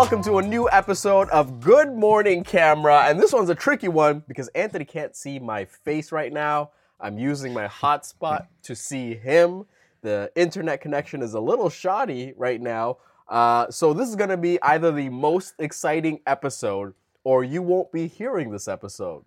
Welcome 0.00 0.22
to 0.22 0.38
a 0.38 0.42
new 0.42 0.66
episode 0.72 1.28
of 1.28 1.60
Good 1.60 1.92
Morning 1.92 2.42
Camera. 2.42 3.04
And 3.06 3.20
this 3.20 3.34
one's 3.34 3.50
a 3.50 3.54
tricky 3.54 3.88
one 3.88 4.24
because 4.26 4.48
Anthony 4.54 4.86
can't 4.86 5.14
see 5.14 5.38
my 5.38 5.66
face 5.66 6.10
right 6.10 6.32
now. 6.32 6.70
I'm 6.98 7.18
using 7.18 7.52
my 7.52 7.68
hotspot 7.68 8.46
to 8.62 8.74
see 8.74 9.14
him. 9.14 9.66
The 10.00 10.32
internet 10.34 10.80
connection 10.80 11.20
is 11.20 11.34
a 11.34 11.40
little 11.40 11.68
shoddy 11.68 12.32
right 12.38 12.62
now. 12.62 12.96
Uh, 13.28 13.70
so 13.70 13.92
this 13.92 14.08
is 14.08 14.16
going 14.16 14.30
to 14.30 14.38
be 14.38 14.58
either 14.62 14.90
the 14.90 15.10
most 15.10 15.52
exciting 15.58 16.20
episode 16.26 16.94
or 17.22 17.44
you 17.44 17.60
won't 17.60 17.92
be 17.92 18.08
hearing 18.08 18.50
this 18.50 18.68
episode. 18.68 19.22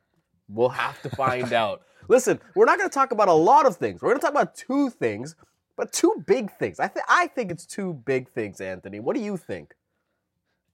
We'll 0.50 0.70
have 0.70 1.00
to 1.04 1.10
find 1.12 1.54
out. 1.64 1.84
Listen, 2.08 2.40
we're 2.56 2.66
not 2.66 2.80
going 2.80 2.90
to 2.90 2.94
talk 2.94 3.12
about 3.12 3.28
a 3.28 3.34
lot 3.34 3.68
of 3.68 3.78
things. 3.78 4.02
We're 4.02 4.10
going 4.10 4.22
to 4.22 4.26
talk 4.26 4.34
about 4.34 4.56
two 4.56 4.90
things, 4.90 5.36
but 5.78 5.94
two 5.94 6.24
big 6.26 6.52
things. 6.58 6.80
I, 6.80 6.88
th- 6.88 7.06
I 7.08 7.28
think 7.28 7.52
it's 7.52 7.68
two 7.68 7.94
big 7.94 8.28
things, 8.28 8.60
Anthony. 8.60 9.00
What 9.00 9.16
do 9.16 9.22
you 9.22 9.38
think? 9.38 9.76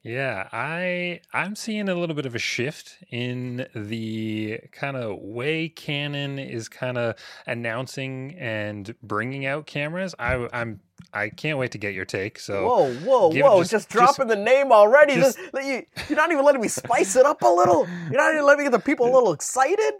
Yeah, 0.01 0.47
I 0.53 1.19
I'm 1.33 1.57
seeing 1.57 1.89
a 1.89 1.95
little 1.95 2.15
bit 2.15 2.25
of 2.25 2.33
a 2.33 2.39
shift 2.39 2.99
in 3.11 3.67
the 3.75 4.59
kind 4.71 4.95
of 4.95 5.19
way 5.19 5.67
Canon 5.67 6.39
is 6.39 6.69
kind 6.69 6.97
of 6.97 7.15
announcing 7.45 8.35
and 8.39 8.95
bringing 9.03 9.45
out 9.45 9.65
cameras. 9.65 10.15
I 10.17 10.47
I'm 10.53 10.79
I 11.13 11.29
can't 11.29 11.57
wait 11.57 11.71
to 11.71 11.77
get 11.77 11.93
your 11.93 12.05
take. 12.05 12.39
So 12.39 12.65
whoa, 12.65 12.93
whoa, 12.99 13.29
whoa! 13.29 13.59
Just, 13.59 13.71
just 13.71 13.89
dropping 13.89 14.27
just, 14.27 14.37
the 14.37 14.43
name 14.43 14.71
already. 14.71 15.15
Just, 15.15 15.37
you, 15.55 15.83
you're 16.07 16.15
not 16.15 16.31
even 16.31 16.45
letting 16.45 16.61
me 16.61 16.69
spice 16.69 17.17
it 17.17 17.25
up 17.25 17.41
a 17.41 17.47
little. 17.47 17.85
You're 18.09 18.21
not 18.21 18.33
even 18.33 18.45
letting 18.45 18.59
me 18.59 18.71
get 18.71 18.71
the 18.71 18.79
people 18.79 19.05
a 19.05 19.13
little 19.13 19.33
excited. 19.33 19.93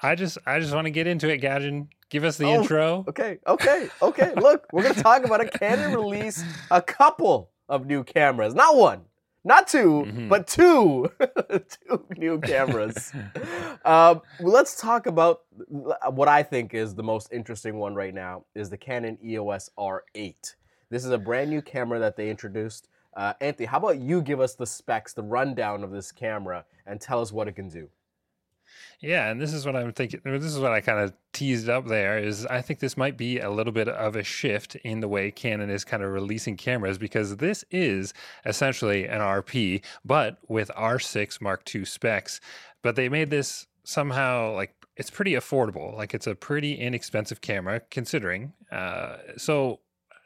I 0.00 0.16
just 0.16 0.36
I 0.46 0.58
just 0.58 0.74
want 0.74 0.86
to 0.86 0.90
get 0.90 1.06
into 1.06 1.28
it, 1.28 1.40
Gadgen. 1.40 1.88
Give 2.10 2.24
us 2.24 2.38
the 2.38 2.46
oh, 2.46 2.60
intro. 2.60 3.04
Okay, 3.08 3.38
okay, 3.46 3.88
okay. 4.02 4.32
Look, 4.34 4.66
we're 4.72 4.82
gonna 4.82 5.00
talk 5.00 5.24
about 5.24 5.40
a 5.40 5.48
Canon 5.48 5.92
release, 5.92 6.44
a 6.72 6.82
couple 6.82 7.50
of 7.68 7.86
new 7.86 8.04
cameras. 8.04 8.54
Not 8.54 8.76
one, 8.76 9.02
not 9.44 9.68
2 9.68 9.78
mm-hmm. 9.78 10.28
but 10.28 10.46
two, 10.46 11.10
two 11.88 12.04
new 12.16 12.40
cameras. 12.40 13.12
uh, 13.84 14.16
let's 14.40 14.80
talk 14.80 15.06
about 15.06 15.42
what 16.10 16.28
I 16.28 16.42
think 16.42 16.74
is 16.74 16.94
the 16.94 17.02
most 17.02 17.32
interesting 17.32 17.76
one 17.76 17.94
right 17.94 18.12
now 18.14 18.44
is 18.54 18.70
the 18.70 18.76
Canon 18.76 19.18
EOS 19.24 19.70
R8. 19.78 20.54
This 20.90 21.04
is 21.04 21.10
a 21.10 21.18
brand 21.18 21.50
new 21.50 21.62
camera 21.62 21.98
that 22.00 22.16
they 22.16 22.28
introduced. 22.28 22.88
Uh, 23.16 23.32
Anthony, 23.40 23.66
how 23.66 23.78
about 23.78 23.98
you 23.98 24.20
give 24.20 24.40
us 24.40 24.54
the 24.54 24.66
specs, 24.66 25.12
the 25.12 25.22
rundown 25.22 25.82
of 25.82 25.90
this 25.90 26.12
camera, 26.12 26.64
and 26.86 27.00
tell 27.00 27.20
us 27.20 27.32
what 27.32 27.48
it 27.48 27.52
can 27.52 27.68
do? 27.68 27.88
Yeah, 29.00 29.30
and 29.30 29.40
this 29.40 29.52
is 29.52 29.66
what 29.66 29.76
I'm 29.76 29.92
thinking. 29.92 30.20
This 30.24 30.44
is 30.44 30.58
what 30.58 30.72
I 30.72 30.80
kind 30.80 30.98
of 30.98 31.12
teased 31.32 31.68
up 31.68 31.86
there. 31.86 32.18
Is 32.18 32.46
I 32.46 32.62
think 32.62 32.80
this 32.80 32.96
might 32.96 33.16
be 33.16 33.38
a 33.38 33.50
little 33.50 33.72
bit 33.72 33.88
of 33.88 34.16
a 34.16 34.22
shift 34.22 34.74
in 34.76 35.00
the 35.00 35.08
way 35.08 35.30
Canon 35.30 35.70
is 35.70 35.84
kind 35.84 36.02
of 36.02 36.10
releasing 36.10 36.56
cameras 36.56 36.98
because 36.98 37.36
this 37.36 37.64
is 37.70 38.14
essentially 38.44 39.06
an 39.06 39.20
RP, 39.20 39.84
but 40.04 40.38
with 40.48 40.70
R6 40.76 41.40
Mark 41.40 41.62
II 41.74 41.84
specs. 41.84 42.40
But 42.82 42.96
they 42.96 43.08
made 43.08 43.30
this 43.30 43.66
somehow 43.84 44.54
like 44.54 44.74
it's 44.96 45.10
pretty 45.10 45.32
affordable. 45.32 45.94
Like 45.94 46.14
it's 46.14 46.26
a 46.26 46.34
pretty 46.34 46.74
inexpensive 46.74 47.40
camera 47.40 47.80
considering. 47.90 48.52
Uh, 48.72 49.16
so 49.36 49.80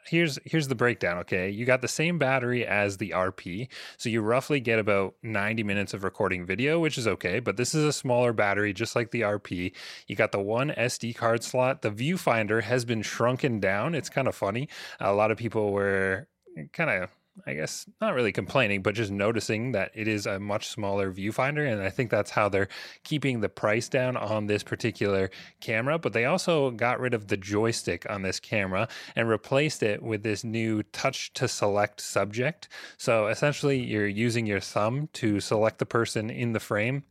here's 0.05 0.39
here's 0.45 0.67
the 0.67 0.75
breakdown 0.75 1.17
okay? 1.19 1.49
You 1.49 1.65
got 1.65 1.81
the 1.81 1.87
same 1.87 2.17
battery 2.17 2.65
as 2.65 2.97
the 2.97 3.11
rp 3.11 3.67
so 3.97 4.09
you 4.09 4.21
roughly 4.21 4.59
get 4.59 4.79
about 4.79 5.15
90 5.23 5.63
minutes 5.63 5.93
of 5.93 6.03
recording 6.03 6.45
video 6.45 6.79
which 6.79 6.97
is 6.97 7.07
okay 7.07 7.39
but 7.39 7.57
this 7.57 7.75
is 7.75 7.83
a 7.83 7.93
smaller 7.93 8.33
battery 8.33 8.73
just 8.73 8.95
like 8.95 9.11
the 9.11 9.21
rp 9.21 9.73
you 10.07 10.15
got 10.15 10.31
the 10.31 10.39
one 10.39 10.69
sd 10.71 11.15
card 11.15 11.43
slot. 11.43 11.81
The 11.81 11.91
viewfinder 11.91 12.63
has 12.63 12.85
been 12.85 13.01
shrunken 13.01 13.59
down. 13.59 13.95
It's 13.95 14.09
kind 14.09 14.27
of 14.27 14.35
funny. 14.35 14.67
A 14.99 15.13
lot 15.13 15.31
of 15.31 15.37
people 15.37 15.71
were 15.71 16.27
kind 16.73 16.89
of 16.89 17.09
I 17.45 17.53
guess 17.53 17.85
not 17.99 18.13
really 18.13 18.31
complaining, 18.31 18.81
but 18.81 18.93
just 18.93 19.11
noticing 19.11 19.71
that 19.71 19.91
it 19.93 20.07
is 20.07 20.25
a 20.25 20.39
much 20.39 20.67
smaller 20.67 21.11
viewfinder. 21.11 21.71
And 21.71 21.81
I 21.81 21.89
think 21.89 22.11
that's 22.11 22.31
how 22.31 22.49
they're 22.49 22.67
keeping 23.03 23.39
the 23.39 23.49
price 23.49 23.87
down 23.87 24.17
on 24.17 24.47
this 24.47 24.63
particular 24.63 25.29
camera. 25.59 25.97
But 25.97 26.13
they 26.13 26.25
also 26.25 26.71
got 26.71 26.99
rid 26.99 27.13
of 27.13 27.27
the 27.27 27.37
joystick 27.37 28.09
on 28.09 28.21
this 28.21 28.39
camera 28.39 28.87
and 29.15 29.29
replaced 29.29 29.81
it 29.81 30.03
with 30.03 30.23
this 30.23 30.43
new 30.43 30.83
touch 30.83 31.33
to 31.33 31.47
select 31.47 32.01
subject. 32.01 32.67
So 32.97 33.27
essentially, 33.27 33.79
you're 33.79 34.07
using 34.07 34.45
your 34.45 34.59
thumb 34.59 35.09
to 35.13 35.39
select 35.39 35.79
the 35.79 35.85
person 35.85 36.29
in 36.29 36.53
the 36.53 36.59
frame 36.59 37.03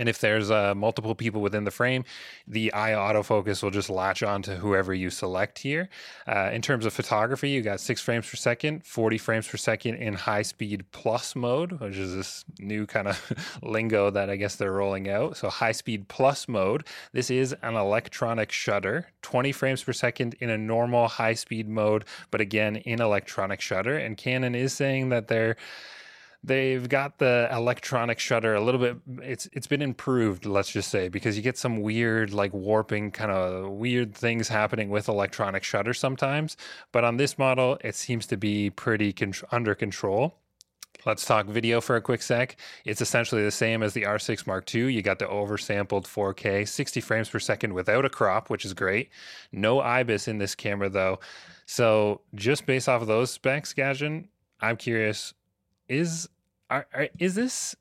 and 0.00 0.08
if 0.08 0.18
there's 0.18 0.50
uh, 0.50 0.74
multiple 0.74 1.14
people 1.14 1.42
within 1.42 1.64
the 1.64 1.70
frame, 1.70 2.06
the 2.48 2.72
eye 2.72 2.92
autofocus 2.92 3.62
will 3.62 3.70
just 3.70 3.90
latch 3.90 4.22
on 4.22 4.40
to 4.40 4.56
whoever 4.56 4.94
you 4.94 5.10
select 5.10 5.58
here. 5.58 5.90
Uh, 6.26 6.48
in 6.54 6.62
terms 6.62 6.86
of 6.86 6.94
photography, 6.94 7.50
you 7.50 7.60
got 7.60 7.80
six 7.80 8.00
frames 8.00 8.26
per 8.26 8.36
second, 8.36 8.82
40 8.86 9.18
frames 9.18 9.46
per 9.46 9.58
second 9.58 9.96
in 9.96 10.14
high 10.14 10.40
speed 10.40 10.86
plus 10.92 11.36
mode, 11.36 11.72
which 11.80 11.98
is 11.98 12.14
this 12.14 12.46
new 12.58 12.86
kind 12.86 13.08
of 13.08 13.58
lingo 13.62 14.08
that 14.08 14.30
I 14.30 14.36
guess 14.36 14.56
they're 14.56 14.72
rolling 14.72 15.10
out. 15.10 15.36
So, 15.36 15.50
high 15.50 15.72
speed 15.72 16.08
plus 16.08 16.48
mode. 16.48 16.86
This 17.12 17.30
is 17.30 17.54
an 17.62 17.74
electronic 17.74 18.50
shutter, 18.50 19.08
20 19.20 19.52
frames 19.52 19.84
per 19.84 19.92
second 19.92 20.34
in 20.40 20.48
a 20.48 20.56
normal 20.56 21.08
high 21.08 21.34
speed 21.34 21.68
mode, 21.68 22.06
but 22.30 22.40
again 22.40 22.76
in 22.76 23.02
electronic 23.02 23.60
shutter. 23.60 23.98
And 23.98 24.16
Canon 24.16 24.54
is 24.54 24.72
saying 24.72 25.10
that 25.10 25.28
they're 25.28 25.56
they've 26.42 26.88
got 26.88 27.18
the 27.18 27.48
electronic 27.52 28.18
shutter 28.18 28.54
a 28.54 28.60
little 28.60 28.80
bit 28.80 28.96
it's 29.22 29.48
it's 29.52 29.66
been 29.66 29.82
improved 29.82 30.46
let's 30.46 30.70
just 30.70 30.88
say 30.88 31.08
because 31.08 31.36
you 31.36 31.42
get 31.42 31.58
some 31.58 31.82
weird 31.82 32.32
like 32.32 32.52
warping 32.54 33.10
kind 33.10 33.30
of 33.30 33.70
weird 33.70 34.14
things 34.14 34.48
happening 34.48 34.88
with 34.88 35.08
electronic 35.08 35.62
shutter 35.62 35.92
sometimes 35.92 36.56
but 36.92 37.04
on 37.04 37.16
this 37.18 37.38
model 37.38 37.78
it 37.82 37.94
seems 37.94 38.26
to 38.26 38.36
be 38.36 38.70
pretty 38.70 39.12
con- 39.12 39.34
under 39.52 39.74
control 39.74 40.34
Let's 41.06 41.24
talk 41.24 41.46
video 41.46 41.80
for 41.80 41.96
a 41.96 42.02
quick 42.02 42.20
sec. 42.20 42.56
It's 42.84 43.00
essentially 43.00 43.42
the 43.42 43.50
same 43.50 43.82
as 43.82 43.94
the 43.94 44.02
R6 44.02 44.46
Mark 44.46 44.72
II. 44.74 44.92
You 44.92 45.00
got 45.00 45.18
the 45.18 45.24
oversampled 45.24 46.04
4K, 46.04 46.68
60 46.68 47.00
frames 47.00 47.30
per 47.30 47.38
second 47.38 47.72
without 47.72 48.04
a 48.04 48.10
crop, 48.10 48.50
which 48.50 48.66
is 48.66 48.74
great. 48.74 49.08
No 49.50 49.80
IBIS 49.80 50.28
in 50.28 50.36
this 50.36 50.54
camera 50.54 50.90
though. 50.90 51.18
So 51.64 52.20
just 52.34 52.66
based 52.66 52.86
off 52.86 53.00
of 53.00 53.08
those 53.08 53.30
specs, 53.30 53.72
Gadgen, 53.72 54.26
I'm 54.60 54.76
curious 54.76 55.32
is 55.90 56.28
are, 56.70 56.86
are, 56.94 57.08
is 57.18 57.34
this 57.34 57.76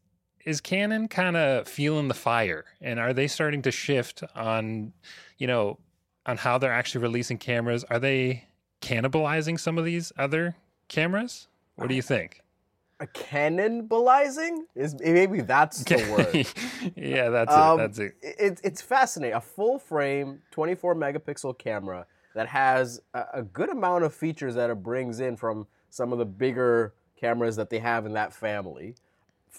is 0.46 0.60
Canon 0.62 1.08
kind 1.08 1.38
of 1.38 1.68
feeling 1.68 2.08
the 2.08 2.14
fire, 2.14 2.66
and 2.82 3.00
are 3.00 3.14
they 3.14 3.28
starting 3.28 3.62
to 3.62 3.72
shift 3.72 4.24
on, 4.36 4.94
you 5.38 5.48
know, 5.48 5.78
on 6.26 6.38
how 6.38 6.58
they're 6.58 6.74
actually 6.74 7.02
releasing 7.02 7.38
cameras? 7.38 7.84
Are 7.86 8.00
they 8.00 8.46
cannibalizing 8.82 9.60
some 9.60 9.78
of 9.78 9.86
these 9.86 10.12
other 10.18 10.56
cameras? 10.88 11.48
What 11.76 11.88
do 11.88 11.96
you 11.96 12.02
think? 12.02 12.42
A 13.00 13.08
cannibalizing 13.08 14.64
is 14.76 14.96
maybe 15.00 15.42
that's 15.42 15.84
the 15.84 15.96
word. 16.12 16.94
yeah, 16.98 17.30
that's 17.30 17.54
um, 17.54 17.80
it. 17.80 17.84
That's 17.84 18.00
it. 18.00 18.16
it. 18.22 18.62
It's 18.64 18.82
fascinating. 18.82 19.36
A 19.36 19.42
full 19.42 19.80
frame, 19.80 20.42
24 20.52 20.96
megapixel 20.96 21.58
camera 21.58 22.06
that 22.36 22.48
has 22.48 23.00
a, 23.14 23.24
a 23.36 23.44
good 23.44 23.70
amount 23.70 24.04
of 24.04 24.14
features 24.14 24.56
that 24.56 24.70
it 24.70 24.84
brings 24.84 25.20
in 25.20 25.38
from 25.38 25.68
some 25.90 26.12
of 26.12 26.20
the 26.20 26.26
bigger 26.26 26.94
cameras 27.20 27.56
that 27.56 27.70
they 27.70 27.80
have 27.80 28.06
in 28.06 28.14
that 28.14 28.34
family. 28.34 28.96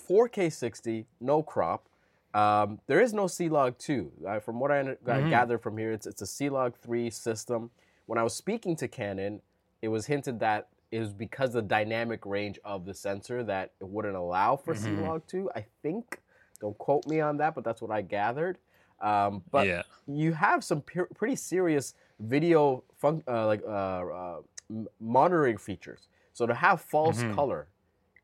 4K 0.08 0.52
60, 0.52 1.06
no 1.20 1.42
crop. 1.42 1.86
Um, 2.32 2.80
there 2.86 3.00
is 3.00 3.12
no 3.12 3.26
C-Log 3.26 3.76
2. 3.78 4.12
Uh, 4.26 4.40
from 4.40 4.60
what 4.60 4.70
I, 4.70 4.82
mm-hmm. 4.82 5.30
gathered 5.30 5.62
from 5.62 5.76
here, 5.76 5.92
it's, 5.92 6.06
it's 6.06 6.22
a 6.22 6.26
C-Log 6.26 6.76
3 6.76 7.10
system. 7.10 7.70
When 8.06 8.18
I 8.18 8.22
was 8.22 8.34
speaking 8.34 8.76
to 8.76 8.88
Canon, 8.88 9.40
it 9.82 9.88
was 9.88 10.06
hinted 10.06 10.40
that 10.40 10.68
it 10.92 11.00
was 11.00 11.12
because 11.12 11.52
the 11.52 11.62
dynamic 11.62 12.26
range 12.26 12.58
of 12.64 12.84
the 12.84 12.94
sensor 12.94 13.44
that 13.44 13.72
it 13.80 13.88
wouldn't 13.88 14.16
allow 14.16 14.56
for 14.56 14.74
mm-hmm. 14.74 14.96
C-Log 14.96 15.26
2. 15.26 15.50
I 15.54 15.64
think. 15.82 16.20
Don't 16.60 16.76
quote 16.78 17.06
me 17.06 17.20
on 17.20 17.38
that, 17.38 17.54
but 17.54 17.64
that's 17.64 17.80
what 17.80 17.90
I 17.90 18.02
gathered. 18.02 18.58
Um, 19.00 19.42
but 19.50 19.66
yeah. 19.66 19.82
you 20.06 20.32
have 20.32 20.62
some 20.62 20.82
pretty 20.82 21.36
serious 21.36 21.94
video 22.18 22.84
fun- 22.98 23.22
uh, 23.26 23.46
like 23.46 23.62
uh, 23.66 23.70
uh 23.70 24.40
monitoring 25.00 25.56
features. 25.56 26.08
So 26.32 26.46
to 26.46 26.54
have 26.54 26.80
false 26.80 27.22
mm-hmm. 27.22 27.34
color 27.34 27.68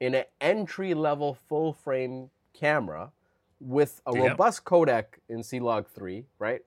in 0.00 0.14
an 0.14 0.24
entry 0.40 0.94
level 0.94 1.34
full 1.48 1.72
frame 1.72 2.30
camera 2.52 3.12
with 3.60 4.00
a 4.06 4.14
yep. 4.14 4.30
robust 4.30 4.64
codec 4.64 5.04
in 5.28 5.42
C-Log 5.42 5.88
3, 5.88 6.24
right? 6.38 6.60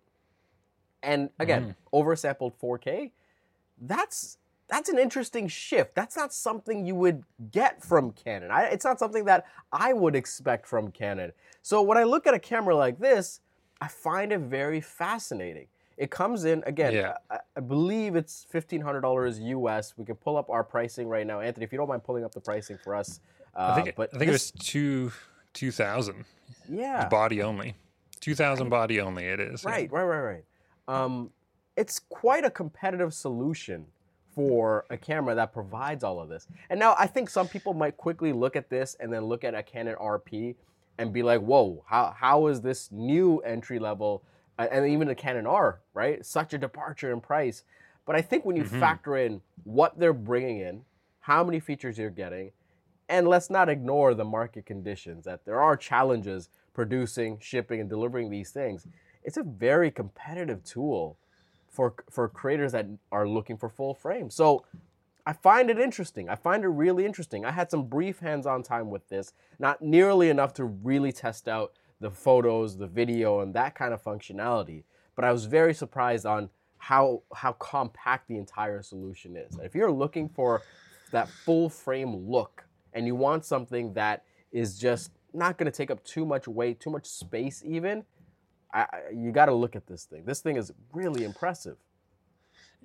And 1.03 1.30
again, 1.39 1.75
mm-hmm. 1.94 1.97
oversampled 1.97 2.53
4K, 2.62 3.12
that's 3.81 4.38
that's 4.69 4.88
an 4.88 5.00
interesting 5.00 5.47
shift. 5.47 5.95
That's 5.95 6.15
not 6.15 6.31
something 6.31 6.86
you 6.86 6.94
would 6.94 7.24
get 7.51 7.83
from 7.83 8.12
Canon. 8.12 8.51
I, 8.51 8.65
it's 8.65 8.85
not 8.85 9.00
something 9.00 9.25
that 9.25 9.45
I 9.71 9.94
would 9.94 10.15
expect 10.15 10.68
from 10.68 10.92
Canon. 10.92 11.31
So 11.63 11.81
when 11.81 11.97
I 11.97 12.03
look 12.03 12.27
at 12.27 12.35
a 12.35 12.39
camera 12.39 12.75
like 12.75 13.00
this, 13.00 13.42
I 13.81 13.88
find 13.88 14.31
it 14.31 14.42
very 14.42 14.80
fascinating. 14.80 15.68
It 15.99 16.09
comes 16.11 16.45
in 16.45 16.63
again. 16.65 16.93
Yeah. 16.93 17.15
I, 17.29 17.39
I 17.57 17.59
believe 17.59 18.15
it's 18.15 18.47
fifteen 18.49 18.79
hundred 18.79 19.01
dollars 19.01 19.37
US. 19.41 19.93
We 19.97 20.05
can 20.05 20.15
pull 20.15 20.37
up 20.37 20.49
our 20.49 20.63
pricing 20.63 21.09
right 21.09 21.27
now, 21.27 21.41
Anthony. 21.41 21.65
If 21.65 21.73
you 21.73 21.77
don't 21.77 21.89
mind 21.89 22.05
pulling 22.05 22.23
up 22.23 22.33
the 22.33 22.39
pricing 22.39 22.77
for 22.81 22.95
us. 22.95 23.19
Uh, 23.53 23.75
I 23.75 23.81
think, 23.81 23.95
but 23.97 24.09
I 24.15 24.17
think 24.17 24.31
this, 24.31 24.49
it 24.49 24.55
was 24.55 24.65
two 24.65 25.11
two 25.53 25.71
thousand. 25.71 26.23
Yeah. 26.69 27.09
Body 27.09 27.41
only. 27.41 27.75
Two 28.21 28.33
thousand 28.33 28.69
body 28.69 29.01
only. 29.01 29.25
It 29.25 29.41
is. 29.41 29.65
Right. 29.65 29.89
Yeah. 29.91 29.97
Right. 29.99 30.05
Right. 30.05 30.21
Right. 30.21 30.43
Um, 30.87 31.31
it's 31.75 31.99
quite 31.99 32.45
a 32.45 32.49
competitive 32.49 33.13
solution 33.13 33.85
for 34.33 34.85
a 34.89 34.95
camera 34.95 35.35
that 35.35 35.51
provides 35.51 36.05
all 36.05 36.21
of 36.21 36.29
this. 36.29 36.47
And 36.69 36.79
now 36.79 36.95
I 36.97 37.07
think 37.07 37.29
some 37.29 37.49
people 37.49 37.73
might 37.73 37.97
quickly 37.97 38.31
look 38.31 38.55
at 38.55 38.69
this 38.69 38.95
and 39.01 39.11
then 39.11 39.25
look 39.25 39.43
at 39.43 39.53
a 39.53 39.61
Canon 39.61 39.95
RP 39.95 40.55
and 40.97 41.11
be 41.11 41.23
like, 41.23 41.41
"Whoa, 41.41 41.83
how 41.85 42.15
how 42.17 42.47
is 42.47 42.61
this 42.61 42.89
new 42.89 43.39
entry 43.39 43.79
level 43.79 44.23
and 44.65 44.88
even 44.88 45.09
a 45.09 45.15
Canon 45.15 45.47
R, 45.47 45.81
right? 45.94 46.25
Such 46.25 46.53
a 46.53 46.57
departure 46.57 47.11
in 47.11 47.21
price." 47.21 47.63
But 48.06 48.15
I 48.15 48.21
think 48.21 48.45
when 48.45 48.56
you 48.56 48.63
mm-hmm. 48.63 48.79
factor 48.79 49.17
in 49.17 49.41
what 49.63 50.00
they're 50.00 50.13
bringing 50.13 50.59
in, 50.59 50.83
how 51.21 51.44
many 51.44 51.59
features 51.59 51.97
you're 51.97 52.09
getting, 52.09 52.51
and 53.07 53.27
let's 53.27 53.50
not 53.50 53.69
ignore 53.69 54.13
the 54.13 54.25
market 54.25 54.65
conditions 54.65 55.25
that 55.25 55.45
there 55.45 55.61
are 55.61 55.77
challenges 55.77 56.50
producing, 56.73 57.38
shipping, 57.39 57.79
and 57.79 57.89
delivering 57.89 58.29
these 58.29 58.51
things. 58.51 58.88
It's 59.23 59.38
a 59.38 59.44
very 59.44 59.91
competitive 59.91 60.63
tool 60.63 61.17
for 61.67 61.94
for 62.09 62.27
creators 62.27 62.71
that 62.71 62.88
are 63.11 63.27
looking 63.27 63.57
for 63.57 63.69
full 63.69 63.94
frame. 63.94 64.29
So 64.29 64.65
I 65.25 65.33
find 65.33 65.69
it 65.69 65.77
interesting. 65.77 66.29
I 66.29 66.35
find 66.35 66.63
it 66.63 66.69
really 66.69 67.06
interesting. 67.06 67.45
I 67.45 67.51
had 67.51 67.69
some 67.69 67.83
brief 67.83 68.19
hands-on 68.19 68.63
time 68.63 68.89
with 68.89 69.07
this, 69.09 69.33
not 69.59 69.81
nearly 69.81 70.29
enough 70.29 70.53
to 70.56 70.63
really 70.65 71.11
test 71.11 71.47
out 71.47 71.73
the 71.99 72.11
photos, 72.11 72.77
the 72.77 72.87
video, 72.87 73.41
and 73.41 73.53
that 73.53 73.75
kind 73.75 73.93
of 73.93 74.03
functionality. 74.03 74.83
But 75.15 75.25
I 75.25 75.31
was 75.31 75.45
very 75.45 75.73
surprised 75.73 76.25
on 76.25 76.49
how 76.77 77.23
how 77.33 77.53
compact 77.53 78.27
the 78.27 78.37
entire 78.37 78.81
solution 78.81 79.35
is. 79.35 79.57
If 79.61 79.75
you're 79.75 79.91
looking 79.91 80.29
for 80.29 80.61
that 81.11 81.27
full 81.27 81.69
frame 81.69 82.15
look 82.15 82.63
and 82.93 83.05
you 83.05 83.15
want 83.15 83.45
something 83.45 83.93
that 83.93 84.23
is 84.51 84.79
just 84.79 85.11
not 85.33 85.57
going 85.57 85.71
to 85.71 85.75
take 85.75 85.91
up 85.91 86.03
too 86.03 86.25
much 86.25 86.47
weight, 86.47 86.79
too 86.79 86.89
much 86.89 87.05
space 87.05 87.61
even, 87.65 88.03
I, 88.73 88.85
you 89.13 89.31
got 89.31 89.45
to 89.45 89.53
look 89.53 89.75
at 89.75 89.87
this 89.87 90.05
thing. 90.05 90.23
This 90.25 90.39
thing 90.39 90.57
is 90.57 90.71
really 90.93 91.23
impressive. 91.23 91.77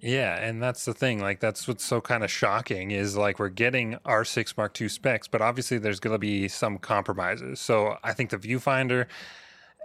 Yeah, 0.00 0.36
and 0.36 0.62
that's 0.62 0.84
the 0.84 0.92
thing. 0.92 1.20
Like 1.20 1.40
that's 1.40 1.66
what's 1.66 1.84
so 1.84 2.00
kind 2.00 2.24
of 2.24 2.30
shocking 2.30 2.90
is 2.90 3.16
like 3.16 3.38
we're 3.38 3.48
getting 3.48 3.96
R6 4.04 4.56
Mark 4.56 4.78
II 4.80 4.88
specs, 4.88 5.28
but 5.28 5.40
obviously 5.40 5.78
there's 5.78 6.00
going 6.00 6.14
to 6.14 6.18
be 6.18 6.48
some 6.48 6.78
compromises. 6.78 7.60
So 7.60 7.96
I 8.02 8.12
think 8.12 8.30
the 8.30 8.38
viewfinder 8.38 9.06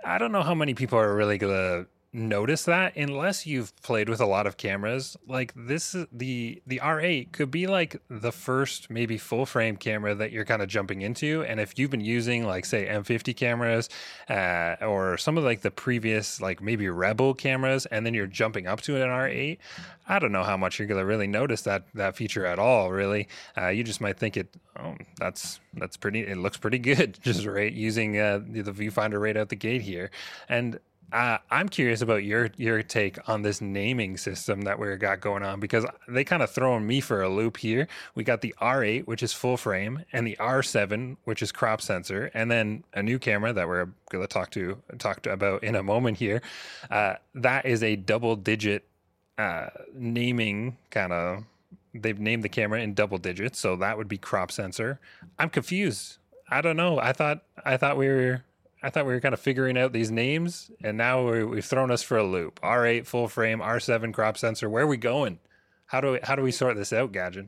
I 0.06 0.18
don't 0.18 0.32
know 0.32 0.44
how 0.44 0.56
many 0.56 0.74
people 0.74 1.00
are 1.00 1.16
really 1.16 1.38
going 1.38 1.54
to 1.54 1.88
notice 2.12 2.64
that 2.64 2.96
unless 2.96 3.46
you've 3.46 3.76
played 3.82 4.10
with 4.10 4.20
a 4.20 4.26
lot 4.26 4.48
of 4.48 4.58
cameras 4.58 5.16
like 5.28 5.54
this 5.56 5.96
the 6.12 6.62
the 6.66 6.80
r8 6.84 7.32
could 7.32 7.52
be 7.52 7.68
like 7.68 8.02
the 8.10 8.32
first 8.32 8.90
maybe 8.90 9.18
full 9.18 9.46
frame 9.46 9.78
camera 9.78 10.16
that 10.16 10.32
you're 10.32 10.46
kind 10.46 10.62
of 10.62 10.68
jumping 10.68 11.02
into 11.02 11.44
and 11.44 11.60
if 11.60 11.78
you've 11.78 11.92
been 11.92 12.02
using 12.02 12.46
like 12.46 12.66
say 12.66 12.88
m50 12.88 13.36
cameras 13.36 13.90
uh, 14.30 14.76
or 14.82 15.18
some 15.18 15.38
of 15.38 15.44
like 15.44 15.62
the 15.62 15.72
previous 15.72 16.42
like 16.42 16.62
maybe 16.62 16.90
rebel 16.90 17.34
cameras 17.34 17.86
and 17.88 18.06
then 18.06 18.14
you're 18.14 18.28
jumping 18.28 18.66
up 18.66 18.82
to 18.82 18.96
an 18.96 19.08
r8 19.08 19.58
i 20.08 20.18
don't 20.20 20.32
know 20.32 20.44
how 20.44 20.58
much 20.58 20.80
you're 20.80 20.88
gonna 20.88 21.06
really 21.06 21.28
notice 21.28 21.62
that 21.62 21.84
that 21.94 22.16
feature 22.16 22.46
at 22.46 22.60
all 22.60 22.92
really. 22.92 23.28
Uh, 23.58 23.68
you 23.68 23.84
just 23.84 24.02
might 24.02 24.18
think 24.18 24.36
it 24.38 24.56
oh 24.78 24.96
that's 25.18 25.60
that's 25.76 25.98
pretty 25.98 26.22
it 26.22 26.38
looks 26.38 26.58
pretty 26.58 26.80
good 26.92 27.18
just 27.22 27.46
right 27.46 27.74
using 27.74 28.18
uh, 28.18 28.40
the 28.40 28.72
viewfinder 28.72 29.20
right 29.22 29.38
out 29.38 29.50
the 29.50 29.56
gate 29.56 29.82
here. 29.82 30.12
And 30.48 30.80
uh, 31.12 31.38
I'm 31.50 31.70
curious 31.70 32.02
about 32.02 32.24
your 32.24 32.52
your 32.58 32.84
take 32.84 33.18
on 33.28 33.42
this 33.42 33.62
naming 33.62 34.18
system 34.18 34.62
that 34.62 34.78
we 34.78 34.96
got 34.98 35.22
going 35.22 35.44
on 35.44 35.60
because 35.60 35.86
they 36.08 36.24
kind 36.24 36.44
of 36.44 36.52
throwing 36.52 36.86
me 36.86 37.02
for 37.02 37.22
a 37.22 37.30
loop 37.30 37.58
here. 37.58 37.88
We 38.16 38.24
got 38.24 38.42
the 38.42 38.54
R8, 38.62 39.08
which 39.08 39.24
is 39.24 39.34
full 39.34 39.58
frame, 39.58 40.06
and 40.14 40.28
the 40.28 40.38
R7, 40.40 41.18
which 41.24 41.42
is 41.42 41.52
crop 41.52 41.82
sensor, 41.82 42.30
and 42.34 42.52
then 42.52 42.84
a 42.94 43.02
new 43.02 43.18
camera 43.18 43.54
that 43.54 43.68
we're 43.68 43.88
going 44.10 44.24
to 44.24 44.28
talk 44.28 44.52
to 44.52 44.78
talk 45.00 45.22
to 45.24 45.32
about 45.32 45.64
in 45.64 45.76
a 45.76 45.84
moment 45.84 46.18
here. 46.18 46.42
Uh, 46.92 47.16
that 47.36 47.66
is 47.66 47.82
a 47.82 47.96
double 47.96 48.36
digit 48.36 48.86
uh, 49.38 49.68
naming 49.94 50.78
kind 50.92 51.14
of. 51.14 51.44
They've 51.94 52.20
named 52.20 52.44
the 52.44 52.50
camera 52.50 52.82
in 52.82 52.94
double 52.94 53.18
digits, 53.18 53.58
so 53.58 53.76
that 53.78 53.98
would 53.98 54.08
be 54.08 54.20
crop 54.20 54.52
sensor. 54.52 55.00
I'm 55.40 55.50
confused. 55.50 56.18
I 56.52 56.62
don't 56.62 56.78
know. 56.78 57.00
I 57.00 57.14
thought 57.14 57.44
I 57.66 57.78
thought 57.78 57.98
we 57.98 58.08
were 58.08 58.44
I 58.82 58.90
thought 58.90 59.06
we 59.06 59.14
were 59.14 59.20
kind 59.20 59.34
of 59.34 59.40
figuring 59.40 59.78
out 59.78 59.92
these 59.92 60.10
names, 60.10 60.72
and 60.82 60.98
now 60.98 61.30
we 61.30 61.58
have 61.58 61.66
thrown 61.66 61.92
us 61.92 62.02
for 62.02 62.18
a 62.18 62.24
loop. 62.24 62.62
R8 62.62 63.06
full 63.06 63.28
frame, 63.28 63.60
R7 63.60 64.14
crop 64.14 64.38
sensor. 64.38 64.70
Where 64.70 64.84
are 64.84 64.88
we 64.88 64.98
going? 64.98 65.40
How 65.88 66.00
do 66.02 66.14
we, 66.14 66.20
how 66.24 66.36
do 66.36 66.44
we 66.44 66.52
sort 66.52 66.78
this 66.78 66.94
out, 66.94 67.12
Gadget? 67.12 67.48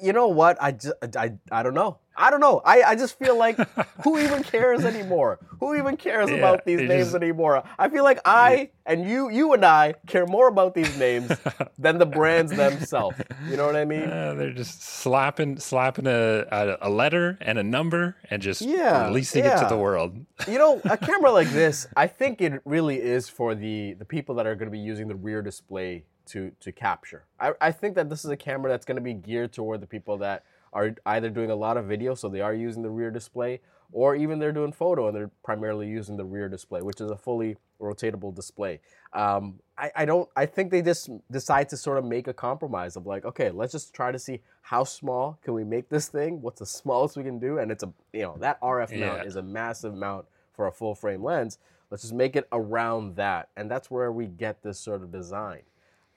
You 0.00 0.12
know 0.12 0.28
what? 0.28 0.62
I, 0.62 0.72
just, 0.72 0.94
I, 1.16 1.32
I 1.50 1.62
don't 1.62 1.74
know. 1.74 1.98
I 2.16 2.30
don't 2.30 2.40
know. 2.40 2.60
I, 2.64 2.82
I 2.82 2.94
just 2.94 3.18
feel 3.18 3.38
like 3.38 3.56
who 4.04 4.18
even 4.22 4.42
cares 4.42 4.84
anymore? 4.84 5.38
Who 5.60 5.74
even 5.74 5.96
cares 5.96 6.30
yeah, 6.30 6.36
about 6.36 6.64
these 6.64 6.80
names 6.80 7.06
just, 7.06 7.14
anymore? 7.14 7.62
I 7.78 7.88
feel 7.88 8.04
like 8.04 8.20
I 8.24 8.70
and 8.84 9.08
you, 9.08 9.30
you 9.30 9.54
and 9.54 9.64
I 9.64 9.94
care 10.06 10.26
more 10.26 10.48
about 10.48 10.74
these 10.74 10.96
names 10.98 11.32
than 11.78 11.98
the 11.98 12.06
brands 12.06 12.52
themselves. 12.52 13.16
You 13.48 13.56
know 13.56 13.66
what 13.66 13.76
I 13.76 13.84
mean? 13.84 14.02
Uh, 14.02 14.34
they're 14.34 14.52
just 14.52 14.82
slapping, 14.82 15.58
slapping 15.58 16.06
a, 16.06 16.46
a, 16.50 16.78
a, 16.82 16.90
letter 16.90 17.38
and 17.40 17.58
a 17.58 17.62
number 17.62 18.16
and 18.30 18.42
just 18.42 18.60
yeah, 18.60 19.06
releasing 19.06 19.44
yeah. 19.44 19.56
it 19.56 19.62
to 19.62 19.68
the 19.68 19.78
world. 19.78 20.14
you 20.46 20.58
know, 20.58 20.80
a 20.84 20.98
camera 20.98 21.32
like 21.32 21.48
this, 21.50 21.86
I 21.96 22.08
think 22.08 22.40
it 22.40 22.60
really 22.64 23.00
is 23.00 23.28
for 23.28 23.54
the 23.54 23.94
the 23.94 24.04
people 24.04 24.34
that 24.36 24.46
are 24.46 24.54
going 24.54 24.66
to 24.66 24.72
be 24.72 24.78
using 24.78 25.08
the 25.08 25.14
rear 25.16 25.42
display 25.42 26.04
to 26.26 26.52
to 26.60 26.72
capture. 26.72 27.24
I, 27.40 27.52
I 27.60 27.72
think 27.72 27.94
that 27.96 28.08
this 28.08 28.24
is 28.24 28.30
a 28.30 28.36
camera 28.36 28.70
that's 28.70 28.84
going 28.84 28.96
to 28.96 29.02
be 29.02 29.14
geared 29.14 29.52
toward 29.52 29.80
the 29.80 29.86
people 29.86 30.18
that 30.18 30.44
are 30.72 30.94
either 31.06 31.28
doing 31.28 31.50
a 31.50 31.56
lot 31.56 31.76
of 31.76 31.86
video, 31.86 32.14
so 32.14 32.28
they 32.28 32.40
are 32.40 32.54
using 32.54 32.82
the 32.82 32.90
rear 32.90 33.10
display, 33.10 33.60
or 33.92 34.16
even 34.16 34.38
they're 34.38 34.52
doing 34.52 34.72
photo 34.72 35.08
and 35.08 35.16
they're 35.16 35.30
primarily 35.44 35.86
using 35.86 36.16
the 36.16 36.24
rear 36.24 36.48
display, 36.48 36.80
which 36.80 37.00
is 37.00 37.10
a 37.10 37.16
fully 37.16 37.56
rotatable 37.80 38.34
display. 38.34 38.80
Um, 39.12 39.60
I, 39.76 39.90
I 39.96 40.04
don't. 40.04 40.28
I 40.34 40.46
think 40.46 40.70
they 40.70 40.80
just 40.80 41.10
decide 41.30 41.68
to 41.70 41.76
sort 41.76 41.98
of 41.98 42.04
make 42.04 42.28
a 42.28 42.32
compromise 42.32 42.96
of 42.96 43.06
like, 43.06 43.24
okay, 43.24 43.50
let's 43.50 43.72
just 43.72 43.92
try 43.92 44.12
to 44.12 44.18
see 44.18 44.40
how 44.62 44.84
small 44.84 45.38
can 45.42 45.54
we 45.54 45.64
make 45.64 45.88
this 45.88 46.08
thing. 46.08 46.40
What's 46.40 46.60
the 46.60 46.66
smallest 46.66 47.16
we 47.16 47.24
can 47.24 47.38
do? 47.38 47.58
And 47.58 47.70
it's 47.70 47.82
a 47.82 47.92
you 48.12 48.22
know 48.22 48.36
that 48.40 48.60
RF 48.60 48.92
yeah. 48.92 49.06
mount 49.06 49.26
is 49.26 49.36
a 49.36 49.42
massive 49.42 49.94
mount 49.94 50.26
for 50.52 50.66
a 50.66 50.72
full 50.72 50.94
frame 50.94 51.22
lens. 51.22 51.58
Let's 51.90 52.02
just 52.02 52.14
make 52.14 52.36
it 52.36 52.48
around 52.52 53.16
that, 53.16 53.50
and 53.56 53.70
that's 53.70 53.90
where 53.90 54.10
we 54.10 54.26
get 54.26 54.62
this 54.62 54.78
sort 54.78 55.02
of 55.02 55.12
design. 55.12 55.60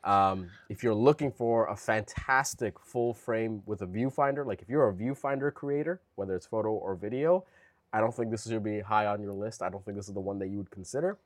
Um, 0.05 0.49
if 0.69 0.83
you're 0.83 0.93
looking 0.93 1.31
for 1.31 1.67
a 1.67 1.75
fantastic 1.75 2.79
full 2.79 3.13
frame 3.13 3.63
with 3.65 3.81
a 3.81 3.87
viewfinder, 3.87 4.45
like 4.45 4.61
if 4.61 4.69
you're 4.69 4.87
a 4.87 4.93
viewfinder 4.93 5.53
creator, 5.53 5.99
whether 6.15 6.35
it's 6.35 6.45
photo 6.45 6.73
or 6.73 6.95
video, 6.95 7.43
I 7.91 7.99
don't 7.99 8.13
think 8.13 8.29
this 8.29 8.47
should 8.47 8.63
be 8.63 8.81
high 8.81 9.07
on 9.07 9.21
your 9.21 9.33
list. 9.33 9.63
I 9.63 9.69
don't 9.69 9.83
think 9.83 9.97
this 9.97 10.07
is 10.07 10.13
the 10.13 10.19
one 10.19 10.37
that 10.39 10.49
you 10.49 10.57
would 10.57 10.69
consider. 10.69 11.17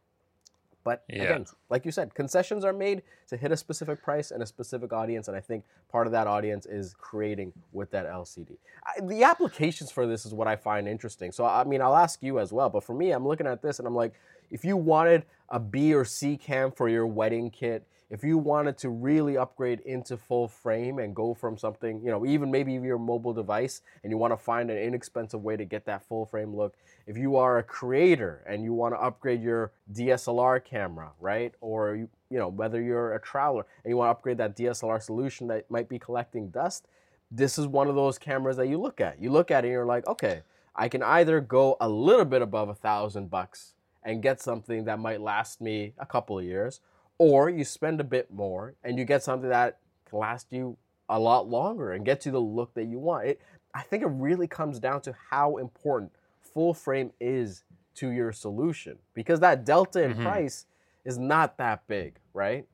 But 0.83 1.03
yeah. 1.09 1.23
again, 1.23 1.45
like 1.69 1.85
you 1.85 1.91
said, 1.91 2.13
concessions 2.13 2.63
are 2.63 2.73
made 2.73 3.03
to 3.27 3.37
hit 3.37 3.51
a 3.51 3.57
specific 3.57 4.01
price 4.01 4.31
and 4.31 4.41
a 4.41 4.45
specific 4.45 4.93
audience, 4.93 5.27
and 5.27 5.35
I 5.35 5.41
think 5.41 5.65
part 5.91 6.07
of 6.07 6.13
that 6.13 6.25
audience 6.25 6.65
is 6.65 6.95
creating 6.97 7.51
with 7.73 7.91
that 7.91 8.07
LCD. 8.07 8.57
I, 8.85 9.01
the 9.01 9.23
applications 9.23 9.91
for 9.91 10.07
this 10.07 10.25
is 10.25 10.33
what 10.33 10.47
I 10.47 10.55
find 10.55 10.87
interesting. 10.87 11.31
So 11.31 11.45
I 11.45 11.63
mean, 11.65 11.81
I'll 11.81 11.97
ask 11.97 12.23
you 12.23 12.39
as 12.39 12.53
well. 12.53 12.69
But 12.69 12.83
for 12.83 12.93
me, 12.93 13.11
I'm 13.11 13.27
looking 13.27 13.45
at 13.45 13.61
this 13.61 13.79
and 13.79 13.87
I'm 13.87 13.95
like, 13.95 14.13
if 14.51 14.63
you 14.63 14.77
wanted 14.77 15.25
a 15.49 15.59
B 15.59 15.93
or 15.93 16.05
C 16.05 16.37
cam 16.37 16.71
for 16.71 16.87
your 16.87 17.05
wedding 17.05 17.51
kit, 17.51 17.85
if 18.09 18.23
you 18.23 18.37
wanted 18.37 18.77
to 18.79 18.89
really 18.89 19.37
upgrade 19.37 19.81
into 19.81 20.17
full 20.17 20.47
frame 20.47 20.97
and 20.97 21.15
go 21.15 21.33
from 21.33 21.57
something, 21.57 22.01
you 22.03 22.09
know, 22.09 22.25
even 22.25 22.49
maybe 22.49 22.73
your 22.73 22.97
mobile 22.97 23.33
device 23.33 23.81
and 24.03 24.11
you 24.11 24.17
want 24.17 24.33
to 24.33 24.37
find 24.37 24.71
an 24.71 24.77
inexpensive 24.77 25.43
way 25.43 25.55
to 25.55 25.65
get 25.65 25.85
that 25.85 26.03
full 26.07 26.25
frame 26.25 26.55
look, 26.55 26.75
if 27.05 27.17
you 27.17 27.35
are 27.35 27.59
a 27.59 27.63
creator 27.63 28.43
and 28.47 28.63
you 28.63 28.73
want 28.73 28.95
to 28.95 28.99
upgrade 28.99 29.43
your 29.43 29.71
DSLR 29.93 30.63
camera, 30.63 31.11
right? 31.19 31.53
Or 31.61 31.95
you, 31.95 32.09
you 32.31 32.39
know, 32.39 32.47
whether 32.47 32.81
you're 32.81 33.13
a 33.13 33.21
traveler 33.21 33.65
and 33.83 33.91
you 33.91 33.97
want 33.97 34.07
to 34.07 34.11
upgrade 34.11 34.37
that 34.39 34.57
DSLR 34.57 35.01
solution 35.01 35.47
that 35.47 35.69
might 35.69 35.87
be 35.87 35.99
collecting 35.99 36.49
dust, 36.49 36.87
this 37.31 37.59
is 37.59 37.67
one 37.67 37.87
of 37.87 37.95
those 37.95 38.17
cameras 38.17 38.57
that 38.57 38.67
you 38.67 38.79
look 38.79 38.99
at. 38.99 39.21
You 39.21 39.31
look 39.31 39.51
at 39.51 39.63
it 39.63 39.67
and 39.67 39.73
you're 39.73 39.85
like, 39.85 40.07
okay, 40.07 40.41
I 40.75 40.87
can 40.89 41.03
either 41.03 41.41
go 41.41 41.77
a 41.79 41.87
little 41.87 42.25
bit 42.25 42.41
above 42.41 42.69
a 42.69 42.75
thousand 42.75 43.29
bucks 43.29 43.75
and 44.03 44.23
get 44.23 44.41
something 44.41 44.85
that 44.85 44.97
might 44.97 45.21
last 45.21 45.61
me 45.61 45.93
a 45.99 46.05
couple 46.05 46.39
of 46.39 46.45
years, 46.45 46.79
or 47.19 47.49
you 47.49 47.63
spend 47.63 48.01
a 48.01 48.03
bit 48.03 48.31
more 48.31 48.73
and 48.83 48.97
you 48.97 49.05
get 49.05 49.21
something 49.21 49.49
that 49.49 49.77
can 50.09 50.17
last 50.17 50.51
you 50.51 50.75
a 51.07 51.19
lot 51.19 51.47
longer 51.47 51.91
and 51.91 52.05
get 52.05 52.25
you 52.25 52.31
the 52.31 52.39
look 52.39 52.73
that 52.73 52.85
you 52.85 52.97
want. 52.97 53.27
It, 53.27 53.41
I 53.73 53.83
think 53.83 54.01
it 54.01 54.09
really 54.09 54.47
comes 54.47 54.79
down 54.79 55.01
to 55.01 55.15
how 55.29 55.57
important 55.57 56.11
full 56.41 56.73
frame 56.73 57.11
is 57.19 57.63
to 57.95 58.09
your 58.09 58.31
solution 58.31 58.97
because 59.13 59.39
that 59.41 59.65
delta 59.65 60.01
in 60.01 60.13
mm-hmm. 60.13 60.23
price 60.23 60.65
is 61.05 61.17
not 61.17 61.57
that 61.57 61.85
big, 61.87 62.15
right? 62.33 62.65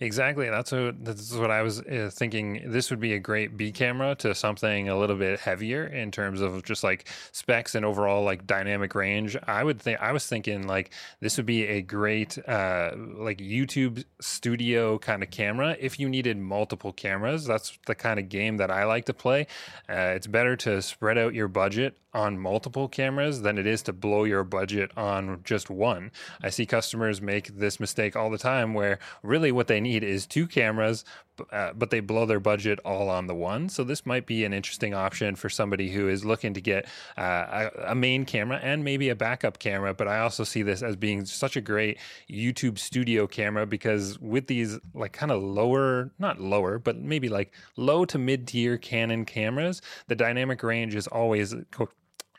Exactly. 0.00 0.48
That's 0.48 0.72
what 0.72 1.04
that's 1.04 1.32
what 1.34 1.50
I 1.50 1.62
was 1.62 1.80
uh, 1.80 2.10
thinking. 2.12 2.70
This 2.70 2.90
would 2.90 3.00
be 3.00 3.14
a 3.14 3.18
great 3.18 3.56
B 3.56 3.72
camera 3.72 4.14
to 4.16 4.34
something 4.34 4.88
a 4.88 4.98
little 4.98 5.16
bit 5.16 5.40
heavier 5.40 5.86
in 5.86 6.10
terms 6.10 6.40
of 6.40 6.64
just 6.64 6.82
like 6.84 7.08
specs 7.32 7.74
and 7.74 7.84
overall 7.84 8.24
like 8.24 8.46
dynamic 8.46 8.94
range. 8.94 9.36
I 9.46 9.64
would 9.64 9.80
think 9.80 10.00
I 10.00 10.12
was 10.12 10.26
thinking 10.26 10.66
like 10.66 10.92
this 11.20 11.36
would 11.36 11.46
be 11.46 11.66
a 11.66 11.82
great 11.82 12.38
uh, 12.48 12.92
like 12.96 13.38
YouTube 13.38 14.04
studio 14.20 14.98
kind 14.98 15.22
of 15.22 15.30
camera 15.30 15.76
if 15.78 15.98
you 15.98 16.08
needed 16.08 16.36
multiple 16.38 16.92
cameras. 16.92 17.44
That's 17.44 17.78
the 17.86 17.94
kind 17.94 18.18
of 18.18 18.28
game 18.28 18.58
that 18.58 18.70
I 18.70 18.84
like 18.84 19.06
to 19.06 19.14
play. 19.14 19.46
Uh, 19.88 20.14
it's 20.16 20.26
better 20.26 20.56
to 20.56 20.82
spread 20.82 21.18
out 21.18 21.34
your 21.34 21.48
budget 21.48 21.96
on 22.12 22.38
multiple 22.38 22.88
cameras 22.88 23.42
than 23.42 23.58
it 23.58 23.66
is 23.66 23.82
to 23.82 23.92
blow 23.92 24.24
your 24.24 24.44
budget 24.44 24.90
on 24.96 25.40
just 25.44 25.70
one. 25.70 26.10
I 26.42 26.50
see 26.50 26.66
customers 26.66 27.20
make 27.20 27.48
this 27.56 27.80
mistake 27.80 28.16
all 28.16 28.30
the 28.30 28.38
time 28.38 28.74
where 28.74 28.98
really 29.22 29.52
what 29.52 29.66
they 29.66 29.80
need 29.80 30.02
is 30.02 30.26
two 30.26 30.46
cameras 30.46 31.04
uh, 31.52 31.72
but 31.72 31.90
they 31.90 32.00
blow 32.00 32.26
their 32.26 32.40
budget 32.40 32.78
all 32.84 33.08
on 33.08 33.26
the 33.26 33.34
one. 33.34 33.68
So 33.68 33.84
this 33.84 34.04
might 34.04 34.26
be 34.26 34.44
an 34.44 34.52
interesting 34.52 34.94
option 34.94 35.36
for 35.36 35.48
somebody 35.48 35.90
who 35.90 36.08
is 36.08 36.24
looking 36.24 36.54
to 36.54 36.60
get 36.60 36.86
uh, 37.16 37.70
a, 37.76 37.90
a, 37.92 37.94
main 37.94 38.24
camera 38.24 38.58
and 38.62 38.84
maybe 38.84 39.08
a 39.08 39.14
backup 39.14 39.58
camera. 39.58 39.94
But 39.94 40.08
I 40.08 40.20
also 40.20 40.44
see 40.44 40.62
this 40.62 40.82
as 40.82 40.96
being 40.96 41.24
such 41.24 41.56
a 41.56 41.60
great 41.60 41.98
YouTube 42.30 42.78
studio 42.78 43.26
camera 43.26 43.66
because 43.66 44.18
with 44.18 44.46
these 44.46 44.78
like 44.94 45.12
kind 45.12 45.32
of 45.32 45.42
lower, 45.42 46.10
not 46.18 46.40
lower, 46.40 46.78
but 46.78 46.98
maybe 46.98 47.28
like 47.28 47.52
low 47.76 48.04
to 48.04 48.18
mid 48.18 48.46
tier 48.46 48.76
Canon 48.76 49.24
cameras, 49.24 49.82
the 50.08 50.14
dynamic 50.14 50.62
range 50.62 50.94
is 50.94 51.06
always 51.06 51.54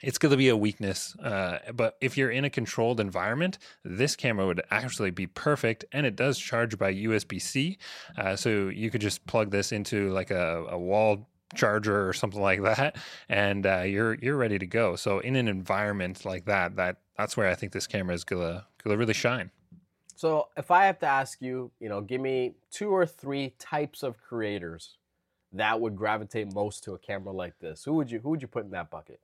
it's 0.01 0.17
going 0.17 0.31
to 0.31 0.38
be 0.38 0.50
a 0.50 0.58
weakness. 0.58 1.15
Uh, 1.17 1.60
but 1.74 1.98
if 2.01 2.17
you're 2.17 2.31
in 2.31 2.46
a 2.46 2.50
controlled 2.50 3.00
environment, 3.00 3.58
this 3.84 4.15
camera 4.15 4.46
would 4.46 4.62
actually 4.72 5.12
be 5.12 5.27
perfect. 5.27 5.86
And 5.91 6.05
it 6.05 6.15
does 6.15 6.38
charge 6.38 6.77
by 6.77 6.93
USB 6.93 7.41
C. 7.41 7.77
Uh, 8.17 8.36
so 8.36 8.70
you 8.70 8.89
could 8.89 9.01
just 9.01 9.25
plug 9.25 9.51
this 9.51 9.72
into 9.72 10.12
like 10.12 10.31
a, 10.31 10.65
a 10.70 10.77
wall 10.77 11.27
charger 11.55 12.08
or 12.08 12.13
something 12.13 12.41
like 12.41 12.62
that 12.63 12.96
and 13.29 13.65
uh, 13.65 13.81
you're 13.81 14.15
you're 14.15 14.38
ready 14.38 14.58
to 14.58 14.65
go 14.65 14.96
so 14.96 15.20
in 15.20 15.36
an 15.36 15.50
environment 15.50 16.24
like 16.25 16.46
that 16.46 16.75
that 16.75 16.98
that's 17.17 17.36
where 17.36 17.50
i 17.50 17.55
think 17.55 17.72
this 17.72 17.88
camera 17.88 18.15
is 18.15 18.24
gonna 18.24 18.65
gonna 18.84 18.98
really 18.98 19.13
shine 19.13 19.51
so 20.15 20.48
if 20.55 20.72
i 20.72 20.86
have 20.86 20.98
to 20.98 21.05
ask 21.05 21.41
you 21.41 21.72
you 21.79 21.89
know 21.89 22.01
give 22.01 22.22
me 22.22 22.53
two 22.72 22.89
or 22.89 23.05
three 23.05 23.53
types 23.60 24.03
of 24.03 24.17
creators 24.22 24.98
that 25.51 25.79
would 25.81 25.96
gravitate 25.96 26.53
most 26.53 26.84
to 26.84 26.93
a 26.93 26.98
camera 26.98 27.34
like 27.34 27.60
this 27.60 27.84
who 27.84 27.93
would 27.93 28.10
you 28.10 28.20
who 28.20 28.29
would 28.29 28.41
you 28.41 28.48
put 28.48 28.63
in 28.63 28.72
that 28.72 28.89
bucket 28.89 29.20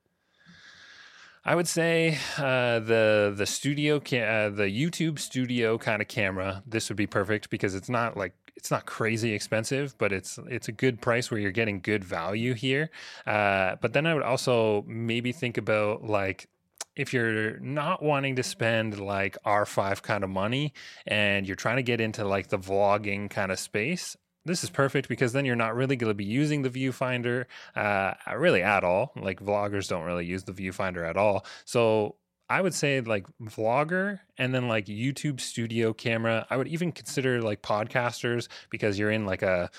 I 1.48 1.56
would 1.56 1.68
say 1.68 2.18
uh, 2.38 2.80
the 2.80 3.34
the 3.34 3.46
studio 3.46 4.01
ca- 4.01 4.22
uh, 4.22 4.50
the 4.50 4.66
YouTube 4.66 5.18
studio 5.18 5.77
kind 5.77 6.01
of 6.01 6.10
camera. 6.10 6.62
This 6.68 6.89
would 6.89 6.98
be 6.98 7.08
perfect 7.08 7.50
because 7.50 7.74
it's 7.74 7.88
not 7.88 8.18
like 8.18 8.34
it's 8.58 8.70
not 8.70 8.86
crazy 8.86 9.32
expensive, 9.32 9.98
but 9.98 10.12
it's 10.12 10.38
it's 10.48 10.68
a 10.68 10.74
good 10.74 11.01
price 11.01 11.32
where 11.32 11.39
you're 11.39 11.51
getting 11.54 11.80
good 11.80 12.04
value 12.04 12.54
here. 12.54 12.89
Uh, 13.25 13.77
but 13.82 13.94
then 13.94 14.06
I 14.06 14.13
would 14.13 14.24
also 14.24 14.84
maybe 14.88 15.32
think 15.32 15.58
about 15.58 16.04
like 16.04 16.50
if 16.98 17.13
you're 17.13 17.58
not 17.62 18.04
wanting 18.04 18.36
to 18.36 18.44
spend 18.44 19.00
like 19.00 19.38
R5 19.46 20.01
kind 20.01 20.25
of 20.25 20.30
money 20.30 20.74
and 21.06 21.48
you're 21.48 21.56
trying 21.56 21.77
to 21.77 21.84
get 21.84 22.01
into 22.01 22.25
like 22.25 22.50
the 22.50 22.60
vlogging 22.60 23.30
kind 23.30 23.54
of 23.54 23.60
space, 23.60 24.18
this 24.48 24.63
is 24.63 24.70
perfect 24.70 25.08
because 25.08 25.34
then 25.34 25.46
you're 25.46 25.56
not 25.56 25.75
really 25.75 25.96
going 25.96 26.10
to 26.10 26.16
be 26.16 26.25
using 26.25 26.62
the 26.62 26.70
viewfinder 26.70 27.46
uh, 27.75 28.13
really 28.36 28.63
at 28.63 28.84
all. 28.84 29.12
Like 29.16 29.39
vloggers 29.39 29.88
don't 29.88 30.06
really 30.06 30.25
use 30.25 30.44
the 30.44 30.54
viewfinder 30.54 31.08
at 31.08 31.18
all. 31.18 31.46
So 31.66 32.16
I 32.50 32.62
would 32.62 32.74
say 32.74 33.01
like 33.01 33.27
vlogger 33.44 34.20
and 34.38 34.54
then 34.54 34.68
like 34.68 34.86
YouTube 34.86 35.42
studio 35.42 35.94
camera. 35.94 36.48
I 36.50 36.58
would 36.58 36.68
even 36.68 36.92
consider 36.92 37.42
like 37.42 37.62
podcasters 37.62 38.48
because 38.70 38.98
you're 38.98 39.12
in 39.12 39.25
like 39.25 39.42
a 39.42 39.70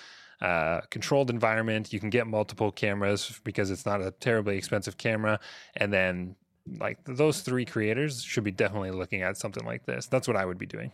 uh, 0.40 0.82
controlled 0.90 1.30
environment. 1.30 1.92
You 1.92 2.00
can 2.00 2.10
get 2.10 2.26
multiple 2.26 2.70
cameras 2.70 3.40
because 3.42 3.70
it's 3.70 3.86
not 3.86 4.02
a 4.02 4.10
terribly 4.10 4.56
expensive 4.56 4.98
camera. 4.98 5.40
And 5.76 5.92
then 5.92 6.36
like 6.78 6.98
those 7.04 7.40
three 7.40 7.64
creators 7.64 8.22
should 8.22 8.44
be 8.44 8.50
definitely 8.50 8.90
looking 8.90 9.22
at 9.22 9.38
something 9.38 9.64
like 9.64 9.86
this. 9.86 10.06
That's 10.06 10.28
what 10.28 10.36
I 10.36 10.44
would 10.44 10.58
be 10.58 10.66
doing. 10.66 10.92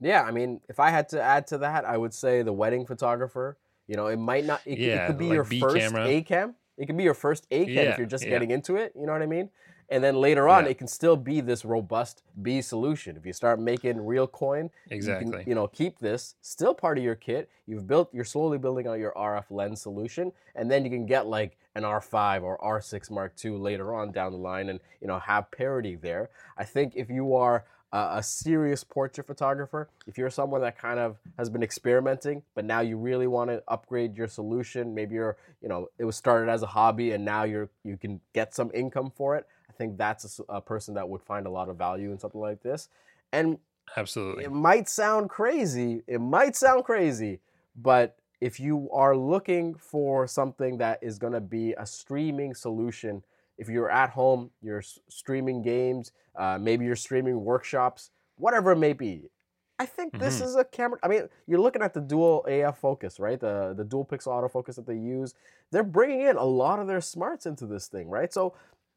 Yeah, 0.00 0.22
I 0.22 0.30
mean, 0.30 0.60
if 0.68 0.80
I 0.80 0.90
had 0.90 1.08
to 1.10 1.22
add 1.22 1.46
to 1.48 1.58
that, 1.58 1.84
I 1.84 1.96
would 1.96 2.12
say 2.12 2.42
the 2.42 2.52
wedding 2.52 2.86
photographer. 2.86 3.56
You 3.86 3.96
know, 3.96 4.06
it 4.06 4.16
might 4.16 4.44
not. 4.44 4.60
It, 4.64 4.78
yeah, 4.78 5.04
it 5.04 5.06
could 5.08 5.18
be 5.18 5.26
like 5.26 5.34
your 5.34 5.44
B 5.44 5.60
first 5.60 5.76
camera. 5.76 6.06
A 6.06 6.22
cam. 6.22 6.54
It 6.76 6.86
could 6.86 6.96
be 6.96 7.04
your 7.04 7.14
first 7.14 7.46
A 7.50 7.64
cam 7.66 7.74
yeah, 7.74 7.82
if 7.82 7.98
you're 7.98 8.06
just 8.06 8.24
yeah. 8.24 8.30
getting 8.30 8.50
into 8.50 8.76
it. 8.76 8.92
You 8.96 9.06
know 9.06 9.12
what 9.12 9.22
I 9.22 9.26
mean? 9.26 9.50
And 9.90 10.02
then 10.02 10.16
later 10.16 10.48
on, 10.48 10.66
it 10.66 10.78
can 10.78 10.88
still 10.88 11.16
be 11.16 11.40
this 11.40 11.64
robust 11.64 12.22
B 12.40 12.62
solution. 12.62 13.16
If 13.16 13.26
you 13.26 13.32
start 13.32 13.60
making 13.60 14.04
real 14.04 14.26
coin, 14.26 14.70
exactly. 14.90 15.26
You, 15.26 15.32
can, 15.32 15.48
you 15.48 15.54
know, 15.54 15.68
keep 15.68 15.98
this 15.98 16.36
still 16.40 16.74
part 16.74 16.96
of 16.96 17.04
your 17.04 17.14
kit. 17.14 17.50
You've 17.66 17.86
built. 17.86 18.08
You're 18.12 18.24
slowly 18.24 18.56
building 18.58 18.86
out 18.86 18.94
your 18.94 19.12
RF 19.12 19.44
lens 19.50 19.82
solution, 19.82 20.32
and 20.54 20.70
then 20.70 20.84
you 20.84 20.90
can 20.90 21.06
get 21.06 21.26
like 21.26 21.58
an 21.74 21.82
R5 21.82 22.42
or 22.42 22.58
R6 22.58 23.10
Mark 23.10 23.34
II 23.44 23.52
later 23.52 23.94
on 23.94 24.10
down 24.10 24.32
the 24.32 24.38
line, 24.38 24.70
and 24.70 24.80
you 25.00 25.06
know 25.06 25.18
have 25.18 25.50
parity 25.50 25.96
there. 25.96 26.30
I 26.56 26.64
think 26.64 26.94
if 26.96 27.10
you 27.10 27.34
are 27.34 27.64
a 27.94 28.22
serious 28.22 28.82
portrait 28.82 29.24
photographer, 29.26 29.88
if 30.06 30.18
you're 30.18 30.30
someone 30.30 30.60
that 30.62 30.76
kind 30.76 30.98
of 30.98 31.16
has 31.38 31.48
been 31.48 31.62
experimenting, 31.62 32.42
but 32.54 32.64
now 32.64 32.80
you 32.80 32.96
really 32.96 33.28
want 33.28 33.50
to 33.50 33.62
upgrade 33.68 34.16
your 34.16 34.26
solution, 34.26 34.94
maybe 34.94 35.14
you're, 35.14 35.36
you 35.62 35.68
know, 35.68 35.88
it 35.98 36.04
was 36.04 36.16
started 36.16 36.50
as 36.50 36.62
a 36.62 36.66
hobby 36.66 37.12
and 37.12 37.24
now 37.24 37.44
you're 37.44 37.68
you 37.84 37.96
can 37.96 38.20
get 38.32 38.52
some 38.52 38.70
income 38.74 39.12
for 39.14 39.36
it. 39.36 39.46
I 39.70 39.72
think 39.74 39.96
that's 39.96 40.40
a, 40.40 40.54
a 40.54 40.60
person 40.60 40.94
that 40.94 41.08
would 41.08 41.22
find 41.22 41.46
a 41.46 41.50
lot 41.50 41.68
of 41.68 41.76
value 41.76 42.10
in 42.10 42.18
something 42.18 42.40
like 42.40 42.62
this. 42.62 42.88
And 43.32 43.58
absolutely, 43.96 44.44
it 44.44 44.52
might 44.52 44.88
sound 44.88 45.30
crazy. 45.30 46.02
It 46.08 46.20
might 46.20 46.56
sound 46.56 46.84
crazy, 46.84 47.40
but 47.76 48.16
if 48.40 48.58
you 48.58 48.90
are 48.92 49.16
looking 49.16 49.74
for 49.74 50.26
something 50.26 50.78
that 50.78 50.98
is 51.00 51.18
going 51.18 51.32
to 51.32 51.40
be 51.40 51.74
a 51.74 51.86
streaming 51.86 52.54
solution 52.54 53.22
if 53.58 53.68
you're 53.68 53.90
at 53.90 54.10
home, 54.10 54.50
you're 54.62 54.82
streaming 55.08 55.62
games, 55.62 56.12
uh, 56.36 56.58
maybe 56.60 56.84
you're 56.84 56.96
streaming 56.96 57.44
workshops, 57.44 58.10
whatever 58.36 58.72
it 58.72 58.78
may 58.78 58.92
be. 58.92 59.30
I 59.78 59.86
think 59.86 60.12
mm-hmm. 60.12 60.24
this 60.24 60.40
is 60.40 60.54
a 60.56 60.64
camera. 60.64 60.98
I 61.02 61.08
mean, 61.08 61.28
you're 61.46 61.60
looking 61.60 61.82
at 61.82 61.94
the 61.94 62.00
dual 62.00 62.44
AF 62.46 62.78
focus, 62.78 63.18
right? 63.18 63.38
The 63.38 63.74
the 63.76 63.84
dual 63.84 64.04
pixel 64.04 64.28
autofocus 64.28 64.76
that 64.76 64.86
they 64.86 64.96
use. 64.96 65.34
They're 65.72 65.82
bringing 65.82 66.22
in 66.22 66.36
a 66.36 66.44
lot 66.44 66.78
of 66.78 66.86
their 66.86 67.00
smarts 67.00 67.46
into 67.46 67.66
this 67.66 67.88
thing, 67.88 68.08
right? 68.08 68.32
So 68.32 68.54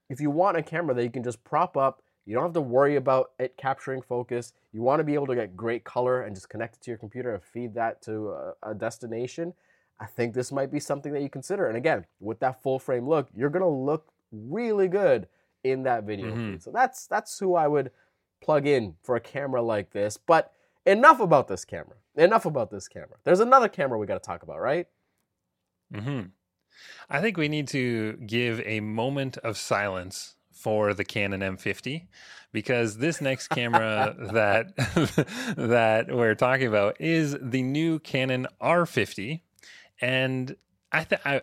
if 0.10 0.22
you 0.22 0.30
want 0.30 0.58
a 0.58 0.64
camera 0.64 0.94
that 0.94 1.04
you 1.04 1.10
can 1.10 1.24
just 1.24 1.44
prop 1.44 1.76
up, 1.76 2.04
you 2.26 2.36
don't 2.36 2.44
have 2.44 2.54
to 2.54 2.62
worry 2.62 2.96
about 2.96 3.32
it 3.40 3.58
capturing 3.58 4.02
focus. 4.02 4.54
You 4.72 4.82
want 4.84 5.00
to 5.00 5.04
be 5.04 5.16
able 5.16 5.28
to 5.28 5.36
get 5.36 5.56
great 5.58 5.84
color 5.84 6.22
and 6.22 6.36
just 6.36 6.50
connect 6.50 6.76
it 6.76 6.82
to 6.84 6.92
your 6.92 6.98
computer 6.98 7.34
and 7.34 7.44
feed 7.44 7.74
that 7.74 8.02
to 8.04 8.30
a, 8.30 8.72
a 8.72 8.76
destination. 8.76 9.54
I 10.00 10.06
think 10.06 10.36
this 10.36 10.52
might 10.52 10.72
be 10.72 10.80
something 10.80 11.12
that 11.14 11.24
you 11.24 11.30
consider. 11.30 11.68
And 11.68 11.76
again, 11.76 12.06
with 12.20 12.40
that 12.42 12.62
full 12.62 12.78
frame 12.78 13.08
look, 13.08 13.30
you're 13.36 13.50
gonna 13.50 13.68
look 13.68 14.12
really 14.32 14.88
good 14.88 15.28
in 15.64 15.84
that 15.84 16.04
video 16.04 16.28
mm-hmm. 16.28 16.52
feed. 16.54 16.64
So 16.64 16.72
that's 16.72 17.08
that's 17.08 17.38
who 17.40 17.56
I 17.56 17.68
would 17.68 17.92
plug 18.42 18.68
in 18.68 18.96
for 19.04 19.16
a 19.16 19.22
camera 19.22 19.62
like 19.62 19.92
this. 19.92 20.18
But 20.18 20.52
enough 20.86 21.20
about 21.20 21.48
this 21.48 21.66
camera. 21.66 21.96
Enough 22.16 22.46
about 22.46 22.72
this 22.72 22.88
camera. 22.88 23.18
There's 23.24 23.40
another 23.40 23.68
camera 23.70 23.98
we 24.00 24.08
got 24.08 24.22
to 24.22 24.28
talk 24.28 24.44
about, 24.44 24.60
right? 24.60 24.88
Hmm. 25.94 26.22
I 27.10 27.22
think 27.22 27.38
we 27.38 27.48
need 27.48 27.68
to 27.70 28.14
give 28.26 28.62
a 28.66 28.80
moment 28.80 29.38
of 29.38 29.58
silence 29.58 30.36
for 30.52 30.94
the 30.94 31.06
Canon 31.06 31.42
M50 31.42 32.08
because 32.52 32.98
this 32.98 33.22
next 33.22 33.48
camera 33.50 34.16
that 34.34 34.76
that 35.58 36.08
we're 36.10 36.36
talking 36.36 36.68
about 36.68 37.00
is 37.00 37.38
the 37.42 37.62
new 37.62 38.00
Canon 38.00 38.48
R50 38.62 39.42
and 40.02 40.56
I, 40.92 41.04
th- 41.04 41.22
I 41.26 41.42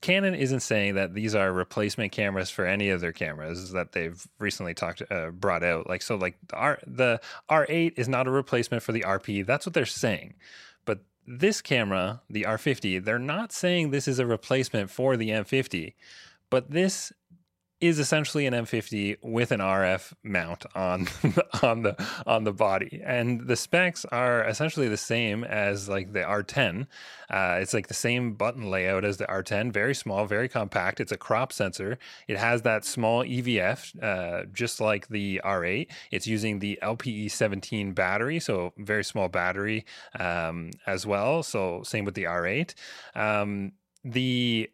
Canon 0.00 0.34
isn't 0.34 0.60
saying 0.60 0.94
that 0.94 1.14
these 1.14 1.34
are 1.34 1.52
replacement 1.52 2.12
cameras 2.12 2.50
for 2.50 2.64
any 2.64 2.90
of 2.90 3.00
their 3.00 3.12
cameras 3.12 3.72
that 3.72 3.92
they've 3.92 4.24
recently 4.38 4.74
talked 4.74 5.02
uh, 5.10 5.30
brought 5.30 5.64
out. 5.64 5.88
Like 5.88 6.02
so, 6.02 6.16
like 6.16 6.36
the 6.46 6.56
R 6.56 6.78
the 6.86 7.20
R8 7.50 7.94
is 7.96 8.08
not 8.08 8.26
a 8.26 8.30
replacement 8.30 8.82
for 8.82 8.92
the 8.92 9.02
RP. 9.02 9.44
That's 9.44 9.66
what 9.66 9.74
they're 9.74 9.86
saying. 9.86 10.34
But 10.84 11.00
this 11.26 11.60
camera, 11.60 12.22
the 12.30 12.44
R50, 12.44 13.04
they're 13.04 13.18
not 13.18 13.52
saying 13.52 13.90
this 13.90 14.06
is 14.06 14.18
a 14.18 14.26
replacement 14.26 14.90
for 14.90 15.16
the 15.16 15.30
M50. 15.30 15.94
But 16.50 16.70
this 16.70 17.12
is 17.80 17.98
essentially 17.98 18.46
an 18.46 18.52
M50 18.52 19.16
with 19.22 19.52
an 19.52 19.60
RF 19.60 20.12
mount 20.22 20.66
on 20.74 21.08
on 21.62 21.82
the 21.82 21.96
on 22.26 22.44
the 22.44 22.52
body, 22.52 23.00
and 23.04 23.46
the 23.46 23.56
specs 23.56 24.04
are 24.06 24.44
essentially 24.44 24.88
the 24.88 24.96
same 24.96 25.44
as 25.44 25.88
like 25.88 26.12
the 26.12 26.20
R10. 26.20 26.86
Uh, 27.30 27.58
it's 27.60 27.72
like 27.72 27.86
the 27.88 27.94
same 27.94 28.34
button 28.34 28.70
layout 28.70 29.04
as 29.04 29.16
the 29.16 29.24
R10, 29.26 29.72
very 29.72 29.94
small, 29.94 30.26
very 30.26 30.48
compact. 30.48 31.00
It's 31.00 31.12
a 31.12 31.16
crop 31.16 31.52
sensor. 31.52 31.98
It 32.28 32.36
has 32.36 32.62
that 32.62 32.84
small 32.84 33.24
EVF, 33.24 34.02
uh, 34.02 34.46
just 34.52 34.80
like 34.80 35.08
the 35.08 35.40
R8. 35.44 35.88
It's 36.10 36.26
using 36.26 36.58
the 36.58 36.78
LPE17 36.82 37.94
battery, 37.94 38.40
so 38.40 38.72
very 38.78 39.04
small 39.04 39.28
battery 39.28 39.84
um, 40.18 40.70
as 40.86 41.06
well. 41.06 41.42
So 41.42 41.82
same 41.84 42.04
with 42.04 42.14
the 42.14 42.24
R8. 42.24 42.74
Um, 43.14 43.72
the 44.04 44.70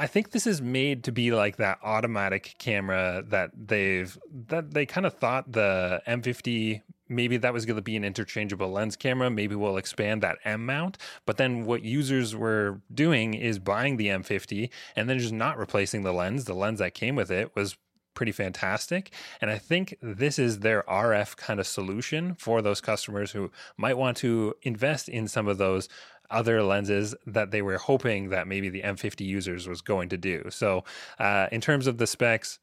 I 0.00 0.06
think 0.06 0.30
this 0.30 0.46
is 0.46 0.62
made 0.62 1.02
to 1.04 1.12
be 1.12 1.32
like 1.32 1.56
that 1.56 1.78
automatic 1.82 2.54
camera 2.58 3.24
that 3.28 3.50
they've 3.54 4.16
that 4.46 4.70
they 4.72 4.86
kind 4.86 5.04
of 5.04 5.14
thought 5.14 5.52
the 5.52 6.00
M50 6.06 6.82
maybe 7.08 7.36
that 7.38 7.52
was 7.52 7.66
going 7.66 7.76
to 7.76 7.82
be 7.82 7.96
an 7.96 8.04
interchangeable 8.04 8.70
lens 8.70 8.94
camera. 8.94 9.30
Maybe 9.30 9.54
we'll 9.54 9.78
expand 9.78 10.22
that 10.22 10.38
M 10.44 10.66
mount. 10.66 10.98
But 11.26 11.36
then 11.36 11.64
what 11.64 11.82
users 11.82 12.36
were 12.36 12.80
doing 12.92 13.34
is 13.34 13.58
buying 13.58 13.96
the 13.96 14.08
M50 14.08 14.70
and 14.94 15.08
then 15.08 15.18
just 15.18 15.32
not 15.32 15.58
replacing 15.58 16.02
the 16.02 16.12
lens. 16.12 16.44
The 16.44 16.54
lens 16.54 16.78
that 16.78 16.94
came 16.94 17.16
with 17.16 17.30
it 17.30 17.56
was 17.56 17.76
pretty 18.14 18.32
fantastic. 18.32 19.12
And 19.40 19.50
I 19.50 19.58
think 19.58 19.96
this 20.02 20.38
is 20.40 20.58
their 20.58 20.82
RF 20.82 21.36
kind 21.36 21.60
of 21.60 21.66
solution 21.66 22.34
for 22.34 22.60
those 22.60 22.80
customers 22.80 23.30
who 23.30 23.52
might 23.76 23.96
want 23.96 24.16
to 24.18 24.54
invest 24.62 25.08
in 25.08 25.28
some 25.28 25.46
of 25.46 25.58
those 25.58 25.88
other 26.30 26.62
lenses 26.62 27.14
that 27.26 27.50
they 27.50 27.62
were 27.62 27.78
hoping 27.78 28.30
that 28.30 28.46
maybe 28.46 28.68
the 28.68 28.82
M50 28.82 29.24
users 29.24 29.68
was 29.68 29.80
going 29.80 30.08
to 30.10 30.16
do. 30.16 30.44
So, 30.50 30.84
uh, 31.18 31.48
in 31.52 31.60
terms 31.60 31.86
of 31.86 31.98
the 31.98 32.06
specs, 32.06 32.58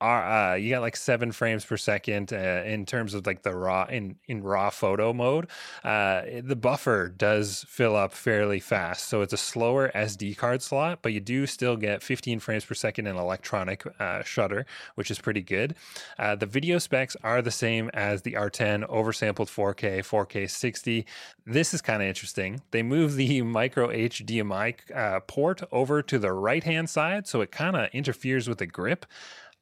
uh, 0.00 0.56
you 0.58 0.70
got 0.70 0.80
like 0.80 0.96
seven 0.96 1.32
frames 1.32 1.64
per 1.64 1.76
second 1.76 2.32
uh, 2.32 2.62
in 2.64 2.86
terms 2.86 3.14
of 3.14 3.26
like 3.26 3.42
the 3.42 3.54
raw 3.54 3.84
in 3.84 4.16
in 4.26 4.42
raw 4.42 4.70
photo 4.70 5.12
mode. 5.12 5.48
Uh, 5.82 6.22
the 6.42 6.56
buffer 6.56 7.08
does 7.08 7.64
fill 7.68 7.96
up 7.96 8.12
fairly 8.12 8.60
fast, 8.60 9.08
so 9.08 9.22
it's 9.22 9.32
a 9.32 9.38
slower 9.38 9.90
SD 9.94 10.36
card 10.36 10.62
slot, 10.62 11.00
but 11.02 11.12
you 11.12 11.20
do 11.20 11.46
still 11.46 11.76
get 11.76 12.02
15 12.02 12.40
frames 12.40 12.64
per 12.64 12.74
second 12.74 13.06
in 13.06 13.16
electronic 13.16 13.84
uh, 14.00 14.22
shutter, 14.22 14.66
which 14.94 15.10
is 15.10 15.18
pretty 15.18 15.42
good. 15.42 15.74
Uh, 16.18 16.36
the 16.36 16.46
video 16.46 16.78
specs 16.78 17.16
are 17.22 17.42
the 17.42 17.50
same 17.50 17.90
as 17.94 18.22
the 18.22 18.32
R10 18.32 18.88
oversampled 18.88 19.48
4K, 19.48 20.00
4K 20.00 20.48
60. 20.48 21.06
This 21.44 21.74
is 21.74 21.82
kind 21.82 22.02
of 22.02 22.08
interesting. 22.08 22.60
They 22.70 22.82
move 22.82 23.16
the 23.16 23.42
micro 23.58 23.88
HDMI 23.88 24.74
uh, 24.94 25.20
port 25.20 25.62
over 25.72 26.02
to 26.02 26.18
the 26.18 26.32
right 26.32 26.62
hand 26.62 26.88
side, 26.88 27.26
so 27.26 27.40
it 27.40 27.50
kind 27.50 27.76
of 27.76 27.88
interferes 27.92 28.48
with 28.48 28.58
the 28.58 28.66
grip. 28.66 29.06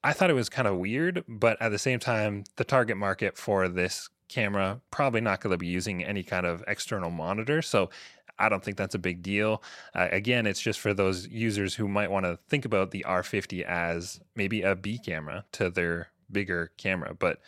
I 0.07 0.13
thought 0.13 0.31
it 0.31 0.35
was 0.35 0.49
kind 0.49 0.69
of 0.69 0.77
weird, 0.77 1.25
but 1.27 1.61
at 1.61 1.71
the 1.71 1.81
same 1.81 1.99
time, 1.99 2.45
the 2.55 2.63
target 2.63 2.97
market 2.97 3.37
for 3.37 3.67
this 3.67 4.09
camera 4.29 4.81
probably 4.93 5.21
not 5.21 5.41
going 5.41 5.51
to 5.51 5.57
be 5.57 5.67
using 5.67 6.05
any 6.05 6.23
kind 6.23 6.47
of 6.47 6.63
external 6.69 7.11
monitor. 7.11 7.61
So 7.61 7.91
I 8.39 8.49
don't 8.49 8.63
think 8.63 8.77
that's 8.77 8.95
a 8.95 9.01
big 9.01 9.21
deal. 9.21 9.65
Uh, 9.97 10.07
again, 10.13 10.47
it's 10.47 10.61
just 10.61 10.79
for 10.79 10.95
those 10.95 11.27
users 11.27 11.75
who 11.75 11.89
might 11.89 12.09
want 12.09 12.25
to 12.25 12.39
think 12.49 12.65
about 12.65 12.93
the 12.93 13.05
R50 13.05 13.63
as 13.65 14.21
maybe 14.37 14.63
a 14.63 14.77
B 14.77 14.97
camera 14.97 15.45
to 15.53 15.71
their 15.71 16.11
bigger 16.31 16.71
camera. 16.77 17.13
But 17.13 17.41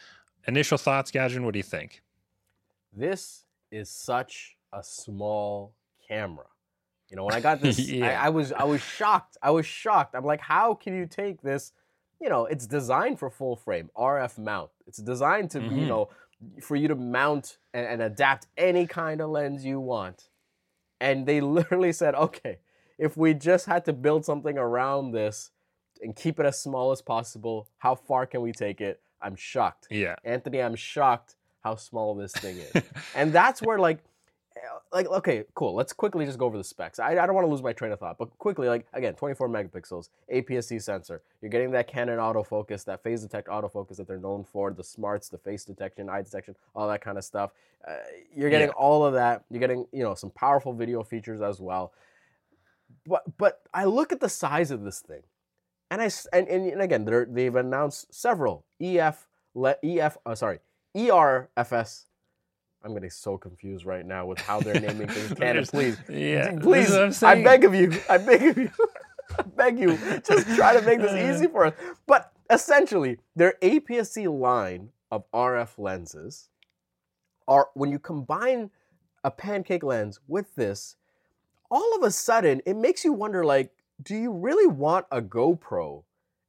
initial 0.48 0.78
thoughts, 0.78 1.12
Gadget, 1.12 1.40
what 1.40 1.52
do 1.52 1.60
you 1.60 1.62
think? 1.62 2.02
This 2.92 3.44
is 3.70 3.88
such 3.88 4.56
a 4.72 4.82
small 4.82 5.74
camera. 6.08 6.46
You 7.08 7.18
know, 7.18 7.24
when 7.24 7.36
I 7.36 7.40
got 7.40 7.60
this, 7.62 7.78
yeah. 7.78 8.20
I, 8.20 8.26
I 8.26 8.28
was 8.30 8.50
I 8.50 8.64
was 8.64 8.80
shocked. 8.80 9.36
I 9.40 9.52
was 9.52 9.64
shocked. 9.64 10.16
I'm 10.16 10.24
like, 10.24 10.40
how 10.40 10.74
can 10.74 10.96
you 10.96 11.06
take 11.06 11.40
this 11.40 11.72
you 12.20 12.28
know, 12.28 12.46
it's 12.46 12.66
designed 12.66 13.18
for 13.18 13.30
full 13.30 13.56
frame 13.56 13.90
RF 13.96 14.38
mount. 14.38 14.70
It's 14.86 14.98
designed 14.98 15.50
to, 15.52 15.60
mm-hmm. 15.60 15.78
you 15.78 15.86
know, 15.86 16.08
for 16.60 16.76
you 16.76 16.88
to 16.88 16.94
mount 16.94 17.58
and, 17.74 17.86
and, 17.86 18.02
adapt 18.02 18.46
any 18.56 18.86
kind 18.86 19.20
of 19.20 19.30
lens 19.30 19.64
you 19.64 19.80
want. 19.80 20.28
And 21.00 21.26
they 21.26 21.40
literally 21.58 21.92
said, 21.92 22.14
okay, 22.14 22.58
if 22.98 23.16
we 23.16 23.34
just 23.34 23.66
had 23.66 23.84
to 23.86 23.92
build 23.92 24.24
something 24.24 24.58
around 24.58 25.12
this 25.12 25.50
and 26.00 26.14
keep 26.14 26.38
it 26.38 26.46
as 26.46 26.60
small 26.60 26.92
as 26.92 27.02
possible, 27.02 27.68
how 27.78 27.94
far 27.94 28.26
can 28.26 28.40
we 28.40 28.52
take 28.52 28.80
it? 28.80 29.00
I'm 29.20 29.36
shocked. 29.36 29.88
Yeah. 29.90 30.14
Anthony, 30.24 30.62
I'm 30.62 30.76
shocked 30.76 31.36
how 31.62 31.76
small 31.76 32.14
this 32.14 32.32
thing 32.32 32.58
is. 32.58 32.82
and 33.14 33.32
that's 33.32 33.60
where 33.60 33.78
like 33.78 33.98
like 34.92 35.06
okay 35.08 35.44
cool. 35.54 35.74
Let's 35.74 35.92
quickly 35.92 36.24
just 36.24 36.38
go 36.38 36.46
over 36.46 36.58
the 36.58 36.64
specs. 36.64 36.98
I, 36.98 37.10
I 37.10 37.26
don't 37.26 37.34
want 37.34 37.46
to 37.46 37.50
lose 37.50 37.62
my 37.62 37.72
train 37.72 37.92
of 37.92 37.98
thought 37.98 38.18
but 38.18 38.36
quickly 38.38 38.68
like 38.68 38.86
again 38.92 39.14
24 39.14 39.48
megapixels 39.48 40.08
aps-c 40.32 40.78
sensor. 40.78 41.22
You're 41.40 41.50
getting 41.50 41.70
that 41.72 41.88
canon 41.88 42.18
autofocus 42.18 42.84
that 42.84 43.02
phase 43.02 43.22
detect 43.22 43.48
autofocus 43.48 43.96
that 43.96 44.06
they're 44.06 44.18
known 44.18 44.44
for 44.44 44.72
the 44.72 44.84
smarts 44.84 45.28
the 45.28 45.38
face 45.38 45.64
detection 45.64 46.08
eye 46.08 46.22
detection 46.22 46.54
all 46.74 46.88
that 46.88 47.00
kind 47.00 47.18
of 47.18 47.24
stuff. 47.24 47.50
Uh, 47.86 47.94
you're 48.34 48.50
getting 48.50 48.68
yeah. 48.68 48.74
all 48.74 49.04
of 49.04 49.14
that. 49.14 49.44
You're 49.50 49.60
getting 49.60 49.86
you 49.92 50.02
know 50.02 50.14
some 50.14 50.30
powerful 50.30 50.72
video 50.72 51.02
features 51.02 51.40
as 51.40 51.60
well. 51.60 51.92
But 53.06 53.38
but 53.38 53.62
i 53.72 53.84
look 53.84 54.12
at 54.12 54.20
the 54.20 54.28
size 54.28 54.70
of 54.70 54.82
this 54.82 55.00
thing 55.00 55.22
and 55.90 56.02
i 56.02 56.10
and, 56.32 56.48
and 56.48 56.82
again 56.82 57.04
they've 57.30 57.54
announced 57.54 58.12
several 58.12 58.64
ef 58.80 59.26
ef 59.82 60.18
uh, 60.26 60.34
sorry 60.34 60.60
RF-S 60.96 62.06
I'm 62.84 62.94
getting 62.94 63.10
so 63.10 63.36
confused 63.36 63.84
right 63.84 64.06
now 64.06 64.26
with 64.26 64.40
how 64.40 64.60
they're 64.60 64.80
naming 64.80 65.08
things. 65.08 65.32
Canon, 65.38 65.66
please, 65.66 65.96
yeah, 66.08 66.56
please, 66.60 67.22
I 67.22 67.42
beg 67.42 67.64
of 67.64 67.74
you, 67.74 67.92
I 68.08 68.18
beg 68.18 68.42
of 68.42 68.58
you, 68.58 68.70
I 69.38 69.42
beg 69.42 69.78
you, 69.78 69.98
just 70.26 70.46
try 70.54 70.78
to 70.78 70.82
make 70.82 71.00
this 71.00 71.12
easy 71.36 71.48
for 71.48 71.66
us. 71.66 71.74
But 72.06 72.32
essentially, 72.50 73.18
their 73.34 73.54
APS-C 73.62 74.28
line 74.28 74.90
of 75.10 75.24
RF 75.32 75.78
lenses 75.78 76.50
are 77.48 77.68
when 77.74 77.90
you 77.90 77.98
combine 77.98 78.70
a 79.24 79.30
pancake 79.30 79.82
lens 79.82 80.20
with 80.28 80.54
this, 80.54 80.96
all 81.70 81.96
of 81.96 82.02
a 82.02 82.10
sudden 82.10 82.62
it 82.64 82.76
makes 82.76 83.04
you 83.04 83.12
wonder, 83.12 83.44
like, 83.44 83.72
do 84.02 84.14
you 84.14 84.32
really 84.32 84.66
want 84.66 85.06
a 85.10 85.20
GoPro 85.20 86.04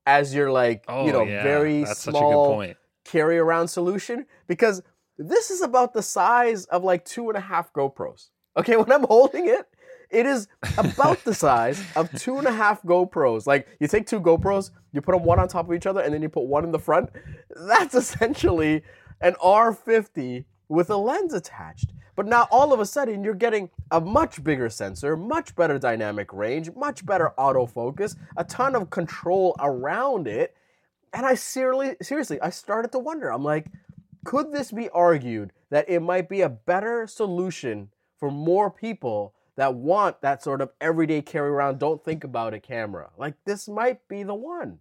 as 0.06 0.34
your 0.34 0.51
like, 0.51 0.84
oh, 0.88 1.06
you 1.06 1.12
know, 1.12 1.23
yeah. 1.23 1.41
very 1.41 1.84
That's 1.84 2.01
small 2.01 2.63
carry 3.03 3.39
around 3.39 3.69
solution? 3.69 4.25
Because 4.47 4.84
this 5.19 5.51
is 5.51 5.62
about 5.62 5.93
the 5.93 6.01
size 6.01 6.65
of 6.65 6.84
like 6.84 7.03
two 7.03 7.29
and 7.29 7.38
a 7.38 7.41
half 7.41 7.71
GoPros. 7.73 8.29
Okay, 8.58 8.75
when 8.77 8.91
I'm 8.91 9.03
holding 9.03 9.47
it, 9.47 9.67
it 10.10 10.25
is 10.25 10.47
about 10.77 11.23
the 11.23 11.34
size 11.34 11.84
of 11.95 12.12
two 12.13 12.39
and 12.39 12.47
a 12.47 12.51
half 12.51 12.82
GoPros. 12.84 13.45
Like 13.45 13.67
you 13.79 13.88
take 13.88 14.08
two 14.08 14.21
GoPros, 14.21 14.71
you 14.93 15.01
put 15.01 15.12
them 15.12 15.23
one 15.23 15.39
on 15.39 15.47
top 15.47 15.67
of 15.67 15.75
each 15.75 15.86
other, 15.86 16.01
and 16.01 16.13
then 16.13 16.21
you 16.21 16.29
put 16.29 16.45
one 16.45 16.63
in 16.63 16.71
the 16.71 16.79
front. 16.79 17.10
That's 17.55 17.93
essentially 18.03 18.82
an 19.21 19.36
R50 19.43 20.45
with 20.69 20.89
a 20.89 20.97
lens 20.97 21.34
attached. 21.34 21.91
But 22.15 22.25
now 22.25 22.47
all 22.49 22.73
of 22.73 22.79
a 22.79 22.86
sudden 22.86 23.23
you're 23.23 23.34
getting 23.34 23.69
a 23.91 24.01
much 24.01 24.43
bigger 24.43 24.69
sensor, 24.69 25.15
much 25.15 25.55
better 25.55 25.77
dynamic 25.77 26.34
range, 26.34 26.71
much 26.75 27.05
better 27.05 27.32
autofocus, 27.38 28.15
a 28.36 28.43
ton 28.43 28.75
of 28.75 28.89
control 28.89 29.55
around 29.60 30.27
it. 30.27 30.55
And 31.13 31.25
I 31.25 31.36
seriously, 31.36 31.95
seriously, 32.01 32.39
I 32.41 32.49
started 32.49 32.91
to 32.91 32.99
wonder. 32.99 33.32
I'm 33.32 33.43
like, 33.43 33.67
could 34.23 34.51
this 34.51 34.71
be 34.71 34.89
argued 34.89 35.53
that 35.69 35.89
it 35.89 36.01
might 36.01 36.29
be 36.29 36.41
a 36.41 36.49
better 36.49 37.08
solution 37.08 37.89
for 38.17 38.32
more 38.32 38.69
people 38.69 39.34
that 39.55 39.75
want 39.75 40.21
that 40.21 40.43
sort 40.43 40.62
of 40.62 40.71
everyday 40.79 41.21
carry 41.21 41.49
around, 41.49 41.79
don't 41.79 42.03
think 42.03 42.23
about 42.23 42.53
a 42.53 42.60
camera? 42.60 43.10
Like 43.17 43.36
this 43.45 43.67
might 43.67 44.08
be 44.08 44.23
the 44.23 44.36
one. 44.36 44.79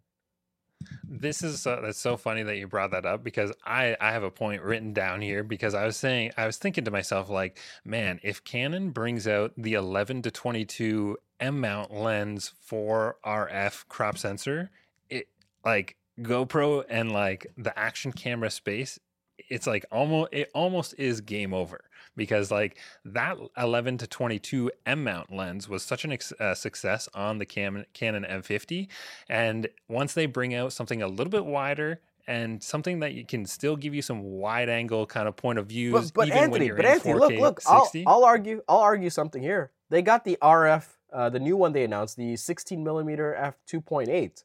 This 1.03 1.42
is 1.42 1.66
uh, 1.66 1.81
that's 1.81 1.98
so 1.98 2.16
funny 2.16 2.44
that 2.44 2.57
you 2.57 2.68
brought 2.68 2.92
that 2.92 3.05
up 3.05 3.24
because 3.24 3.53
I 3.64 3.96
I 4.01 4.12
have 4.12 4.22
a 4.22 4.31
point 4.31 4.62
written 4.62 4.92
down 4.92 5.20
here 5.20 5.42
because 5.42 5.74
I 5.74 5.85
was 5.85 5.96
saying 5.96 6.33
I 6.37 6.46
was 6.46 6.57
thinking 6.57 6.85
to 6.85 6.90
myself 6.90 7.29
like 7.29 7.59
man 7.85 8.20
if 8.22 8.44
Canon 8.44 8.90
brings 8.90 9.27
out 9.27 9.53
the 9.57 9.74
11 9.74 10.22
to 10.22 10.31
22 10.31 11.18
M 11.40 11.61
mount 11.61 11.92
lens 11.92 12.53
for 12.61 13.16
RF 13.24 13.88
crop 13.88 14.16
sensor 14.16 14.70
it 15.11 15.29
like 15.64 15.96
GoPro 16.20 16.85
and 16.88 17.11
like 17.11 17.48
the 17.57 17.77
action 17.77 18.12
camera 18.12 18.51
space 18.51 19.01
it's 19.48 19.66
like 19.66 19.84
almost 19.90 20.32
it 20.32 20.50
almost 20.54 20.94
is 20.98 21.20
game 21.20 21.54
over 21.54 21.84
because 22.16 22.50
like 22.50 22.78
that 23.04 23.37
11 23.56 23.98
to 23.98 24.06
22 24.06 24.70
M 24.87 25.04
mount 25.04 25.32
lens 25.32 25.68
was 25.68 25.82
such 25.82 26.04
an 26.04 26.12
ex- 26.12 26.32
uh, 26.40 26.54
success 26.54 27.08
on 27.14 27.38
the 27.38 27.46
Cam- 27.46 27.87
Canon 27.94 28.24
M50 28.24 28.88
and 29.28 29.68
once 29.88 30.14
they 30.14 30.26
bring 30.26 30.54
out 30.54 30.72
something 30.72 31.02
a 31.02 31.08
little 31.08 31.30
bit 31.30 31.46
wider 31.46 32.00
and 32.26 32.62
something 32.62 33.00
that 33.00 33.14
you 33.14 33.24
can 33.24 33.46
still 33.46 33.76
give 33.76 33.94
you 33.94 34.02
some 34.02 34.22
wide 34.22 34.68
angle 34.68 35.06
kind 35.06 35.26
of 35.26 35.37
point 35.37 35.58
of 35.58 35.66
view 35.66 35.92
but, 35.92 36.12
but 36.14 36.30
Anthony 36.30 36.70
but 36.70 36.84
Anthony 36.84 37.14
4K, 37.14 37.18
look 37.18 37.38
look 37.38 37.61
I'll, 37.66 37.90
I'll, 38.06 38.24
argue 38.24 38.62
I'll 38.68 38.78
argue 38.78 39.11
something 39.11 39.42
here. 39.42 39.70
They 39.90 40.02
got 40.02 40.24
the 40.24 40.37
RF 40.42 40.84
uh, 41.12 41.30
the 41.30 41.40
new 41.40 41.56
one 41.56 41.72
they 41.72 41.84
announced 41.84 42.16
the 42.16 42.37
16 42.37 42.84
millimeter 42.84 43.34
f 43.34 43.56
2.8 43.66 44.44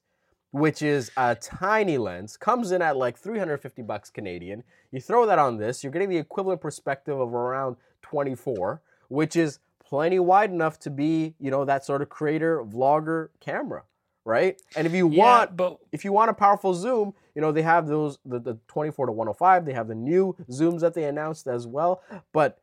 which 0.54 0.84
is 0.84 1.10
a 1.18 1.34
tiny 1.34 1.98
lens, 1.98 2.38
comes 2.38 2.72
in 2.72 2.80
at 2.80 2.96
like 2.96 3.18
350 3.18 3.82
bucks 3.82 4.12
Canadian. 4.12 4.64
You 4.92 5.02
throw 5.02 5.26
that 5.26 5.40
on 5.40 5.58
this, 5.58 5.84
you're 5.84 5.92
getting 5.92 6.10
the 6.10 6.18
equivalent 6.18 6.62
perspective 6.62 7.20
of 7.20 7.34
around 7.34 7.76
24, 8.04 8.80
which 9.08 9.36
is 9.36 9.58
plenty 9.84 10.20
wide 10.20 10.52
enough 10.52 10.78
to 10.82 10.92
be, 10.92 11.34
you 11.40 11.50
know, 11.50 11.66
that 11.66 11.84
sort 11.84 12.04
of 12.04 12.10
creator 12.10 12.64
vlogger 12.64 13.30
camera, 13.40 13.82
right? 14.26 14.62
And 14.76 14.86
if 14.86 14.94
you 14.94 15.10
yeah, 15.10 15.24
want 15.24 15.58
but 15.58 15.80
if 15.92 16.06
you 16.06 16.14
want 16.14 16.30
a 16.30 16.36
powerful 16.36 16.76
zoom, 16.76 17.16
you 17.34 17.42
know, 17.42 17.52
they 17.52 17.64
have 17.64 17.88
those 17.88 18.20
the, 18.24 18.40
the 18.40 18.60
24 18.68 19.08
to 19.08 19.12
105, 19.12 19.66
they 19.66 19.74
have 19.74 19.88
the 19.88 19.96
new 19.96 20.36
zooms 20.52 20.82
that 20.82 20.94
they 20.94 21.06
announced 21.06 21.48
as 21.48 21.66
well, 21.66 22.04
but 22.32 22.60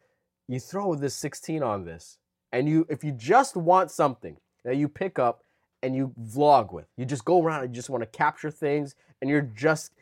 you 0.46 0.60
throw 0.60 0.94
this 0.94 1.16
16 1.16 1.60
on 1.60 1.84
this 1.84 2.18
and 2.52 2.68
you 2.68 2.86
if 2.88 3.02
you 3.02 3.10
just 3.10 3.56
want 3.56 3.90
something 3.90 4.36
that 4.64 4.76
you 4.76 4.88
pick 4.88 5.18
up 5.18 5.42
and 5.82 5.94
you 5.94 6.12
vlog 6.20 6.72
with. 6.72 6.86
You 6.96 7.04
just 7.04 7.24
go 7.24 7.42
around 7.42 7.64
and 7.64 7.70
you 7.70 7.76
just 7.76 7.90
want 7.90 8.02
to 8.02 8.06
capture 8.06 8.50
things 8.50 8.94
and 9.20 9.30
you're 9.30 9.42
just 9.42 9.92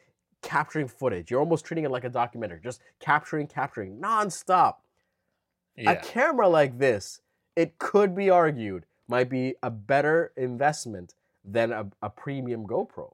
capturing 0.42 0.88
footage. 0.88 1.30
You're 1.30 1.40
almost 1.40 1.64
treating 1.64 1.84
it 1.84 1.90
like 1.90 2.04
a 2.04 2.08
documentary, 2.08 2.60
just 2.62 2.80
capturing, 3.00 3.46
capturing 3.46 3.98
nonstop. 3.98 4.76
Yeah. 5.76 5.92
A 5.92 5.96
camera 5.96 6.48
like 6.48 6.78
this, 6.78 7.20
it 7.56 7.78
could 7.78 8.14
be 8.14 8.30
argued, 8.30 8.86
might 9.08 9.28
be 9.28 9.54
a 9.62 9.70
better 9.70 10.32
investment 10.36 11.14
than 11.44 11.72
a, 11.72 11.86
a 12.02 12.10
premium 12.10 12.66
GoPro. 12.66 13.12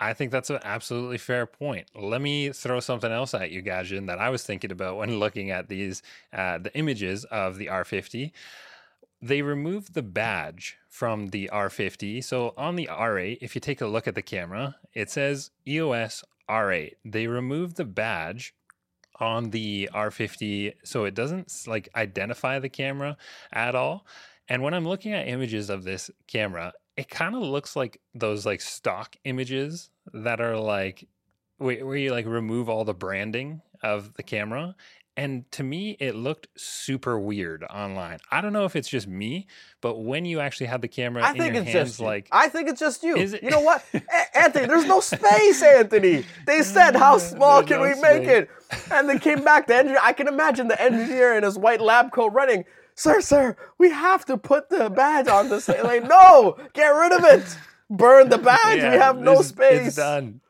I 0.00 0.14
think 0.14 0.30
that's 0.30 0.48
an 0.48 0.60
absolutely 0.62 1.18
fair 1.18 1.44
point. 1.44 1.88
Let 1.94 2.20
me 2.20 2.50
throw 2.50 2.78
something 2.78 3.10
else 3.10 3.34
at 3.34 3.50
you, 3.50 3.62
Gajin, 3.62 4.06
that 4.06 4.20
I 4.20 4.30
was 4.30 4.44
thinking 4.44 4.70
about 4.70 4.96
when 4.96 5.18
looking 5.20 5.50
at 5.50 5.68
these 5.68 6.02
uh, 6.32 6.58
the 6.58 6.74
images 6.76 7.24
of 7.24 7.58
the 7.58 7.66
R50 7.66 8.32
they 9.20 9.42
removed 9.42 9.94
the 9.94 10.02
badge 10.02 10.77
from 10.88 11.28
the 11.28 11.50
R50. 11.52 12.24
So 12.24 12.54
on 12.56 12.76
the 12.76 12.88
R8, 12.90 13.38
if 13.40 13.54
you 13.54 13.60
take 13.60 13.80
a 13.80 13.86
look 13.86 14.08
at 14.08 14.14
the 14.14 14.22
camera, 14.22 14.76
it 14.94 15.10
says 15.10 15.50
EOS 15.66 16.24
R8. 16.48 16.92
They 17.04 17.26
removed 17.26 17.76
the 17.76 17.84
badge 17.84 18.54
on 19.20 19.50
the 19.50 19.90
R50 19.92 20.74
so 20.84 21.04
it 21.04 21.14
doesn't 21.14 21.52
like 21.66 21.88
identify 21.94 22.58
the 22.58 22.68
camera 22.68 23.16
at 23.52 23.74
all. 23.74 24.06
And 24.48 24.62
when 24.62 24.74
I'm 24.74 24.86
looking 24.86 25.12
at 25.12 25.28
images 25.28 25.68
of 25.68 25.84
this 25.84 26.10
camera, 26.26 26.72
it 26.96 27.08
kind 27.08 27.34
of 27.34 27.42
looks 27.42 27.76
like 27.76 28.00
those 28.14 28.46
like 28.46 28.60
stock 28.60 29.16
images 29.24 29.90
that 30.12 30.40
are 30.40 30.56
like 30.56 31.06
where, 31.58 31.96
you 31.96 32.12
like 32.12 32.26
remove 32.26 32.68
all 32.68 32.84
the 32.84 32.94
branding 32.94 33.60
of 33.82 34.14
the 34.14 34.22
camera 34.22 34.74
and 35.18 35.50
to 35.50 35.62
me 35.62 35.96
it 36.00 36.14
looked 36.14 36.46
super 36.56 37.18
weird 37.18 37.64
online 37.64 38.18
i 38.30 38.40
don't 38.40 38.52
know 38.52 38.64
if 38.64 38.74
it's 38.76 38.88
just 38.88 39.06
me 39.08 39.46
but 39.80 39.96
when 39.98 40.24
you 40.24 40.38
actually 40.40 40.66
have 40.66 40.80
the 40.80 40.88
camera 40.88 41.22
I 41.24 41.32
in 41.32 41.36
think 41.38 41.54
your 41.54 41.62
it's 41.64 41.72
hands 41.72 41.88
just 41.90 42.00
you. 42.00 42.06
like 42.06 42.28
I 42.32 42.48
think 42.48 42.68
it's 42.70 42.80
just 42.80 43.02
you. 43.02 43.16
Is 43.16 43.32
it- 43.34 43.42
You 43.42 43.50
know 43.50 43.60
what, 43.60 43.84
A- 43.94 44.38
Anthony? 44.38 44.66
There's 44.66 44.86
no 44.86 45.00
space, 45.00 45.62
Anthony. 45.62 46.24
They 46.46 46.62
said, 46.62 46.96
"How 46.96 47.14
uh, 47.16 47.18
small 47.18 47.62
There's 47.62 47.68
can 47.68 47.78
no 47.80 47.94
we 47.96 48.00
make 48.00 48.26
it?" 48.28 48.50
And 48.90 49.08
they 49.08 49.18
came 49.18 49.42
back. 49.44 49.66
The 49.68 49.76
engineer. 49.76 50.00
I 50.02 50.12
can 50.12 50.26
imagine 50.28 50.66
the 50.68 50.80
engineer 50.80 51.36
in 51.36 51.42
his 51.44 51.56
white 51.58 51.80
lab 51.80 52.10
coat 52.12 52.32
running. 52.32 52.64
Sir, 52.96 53.20
sir, 53.20 53.56
we 53.78 53.90
have 53.90 54.24
to 54.26 54.36
put 54.36 54.68
the 54.68 54.90
badge 54.90 55.28
on 55.28 55.48
this. 55.48 55.66
thing." 55.66 55.82
Like, 55.84 56.02
no, 56.04 56.56
get 56.74 56.88
rid 56.88 57.12
of 57.12 57.24
it. 57.24 57.56
Burn 57.90 58.28
the 58.30 58.38
badge. 58.38 58.82
we 58.82 58.98
have 58.98 59.18
no 59.18 59.42
space. 59.42 59.86
it's 59.88 59.96
done 59.96 60.40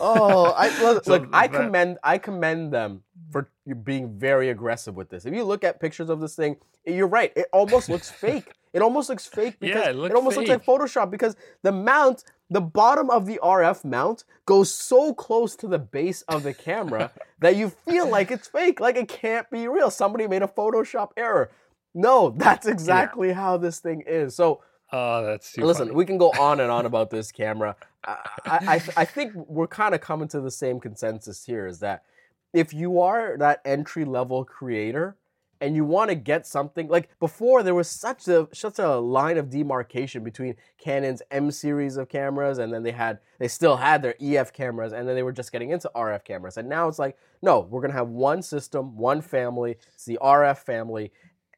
Oh, 0.00 0.52
I 0.56 0.68
look, 0.82 1.04
So 1.08 1.12
look, 1.12 1.28
I 1.32 1.48
commend 1.48 1.98
I 2.02 2.18
commend 2.18 2.72
them 2.72 3.02
for 3.30 3.50
being 3.84 4.18
very 4.18 4.50
aggressive 4.50 4.96
with 4.96 5.10
this. 5.10 5.26
If 5.26 5.34
you 5.34 5.44
look 5.44 5.64
at 5.64 5.80
pictures 5.80 6.08
of 6.10 6.20
this 6.20 6.34
thing, 6.34 6.56
you're 6.86 7.06
right. 7.06 7.32
It 7.36 7.46
almost 7.52 7.88
looks 7.90 8.10
fake. 8.10 8.52
It 8.72 8.82
almost 8.82 9.08
looks 9.08 9.26
fake 9.26 9.56
Yeah, 9.60 9.68
because 9.68 9.88
it 9.88 9.96
looked 9.96 10.14
almost 10.14 10.36
looks 10.36 10.48
like 10.48 10.64
Photoshop 10.64 11.10
because 11.10 11.36
the 11.62 11.72
mount, 11.72 12.24
the 12.50 12.60
bottom 12.60 13.10
of 13.10 13.26
the 13.26 13.40
RF 13.42 13.84
mount 13.84 14.24
goes 14.46 14.72
so 14.72 15.12
close 15.14 15.56
to 15.56 15.66
the 15.66 15.78
base 15.78 16.22
of 16.22 16.42
the 16.42 16.54
camera 16.54 17.10
that 17.40 17.56
you 17.56 17.70
feel 17.70 18.08
like 18.08 18.30
it's 18.30 18.48
fake, 18.48 18.80
like 18.80 18.96
it 18.96 19.08
can't 19.08 19.48
be 19.50 19.68
real. 19.68 19.90
Somebody 19.90 20.26
made 20.26 20.42
a 20.42 20.46
Photoshop 20.48 21.10
error. 21.16 21.50
No, 21.94 22.30
that's 22.30 22.66
exactly 22.66 23.32
how 23.32 23.56
this 23.56 23.80
thing 23.80 24.02
is. 24.06 24.36
So 24.36 24.62
oh 24.92 25.24
that's 25.24 25.56
Listen, 25.56 25.88
funny. 25.88 25.96
we 25.96 26.04
can 26.04 26.18
go 26.18 26.30
on 26.38 26.60
and 26.60 26.70
on 26.70 26.86
about 26.92 27.10
this 27.10 27.32
camera. 27.32 27.74
I, 28.04 28.16
I, 28.46 28.82
I 28.96 29.04
think 29.04 29.32
we're 29.34 29.66
kind 29.66 29.94
of 29.94 30.00
coming 30.00 30.28
to 30.28 30.40
the 30.40 30.50
same 30.50 30.78
consensus 30.80 31.44
here 31.44 31.66
is 31.66 31.80
that 31.80 32.04
if 32.52 32.72
you 32.72 33.00
are 33.00 33.36
that 33.38 33.60
entry 33.64 34.04
level 34.04 34.44
creator 34.44 35.16
and 35.60 35.74
you 35.74 35.84
want 35.84 36.08
to 36.08 36.14
get 36.14 36.46
something 36.46 36.88
like 36.88 37.08
before 37.18 37.62
there 37.62 37.74
was 37.74 37.88
such 37.88 38.28
a 38.28 38.48
such 38.52 38.78
a 38.78 38.96
line 38.96 39.36
of 39.36 39.50
demarcation 39.50 40.22
between 40.22 40.54
Canon's 40.78 41.22
M 41.30 41.50
series 41.50 41.96
of 41.96 42.08
cameras 42.08 42.58
and 42.58 42.72
then 42.72 42.82
they 42.82 42.92
had 42.92 43.18
they 43.38 43.48
still 43.48 43.76
had 43.76 44.02
their 44.02 44.14
EF 44.20 44.52
cameras 44.52 44.92
and 44.92 45.08
then 45.08 45.16
they 45.16 45.22
were 45.22 45.32
just 45.32 45.52
getting 45.52 45.70
into 45.70 45.90
RF 45.94 46.24
cameras. 46.24 46.56
And 46.56 46.68
now 46.68 46.88
it's 46.88 46.98
like 46.98 47.16
no 47.42 47.60
we're 47.60 47.80
gonna 47.80 47.92
have 47.92 48.08
one 48.08 48.42
system 48.42 48.96
one 48.96 49.20
family 49.20 49.76
it's 49.94 50.04
the 50.04 50.18
RF 50.22 50.58
family 50.58 51.12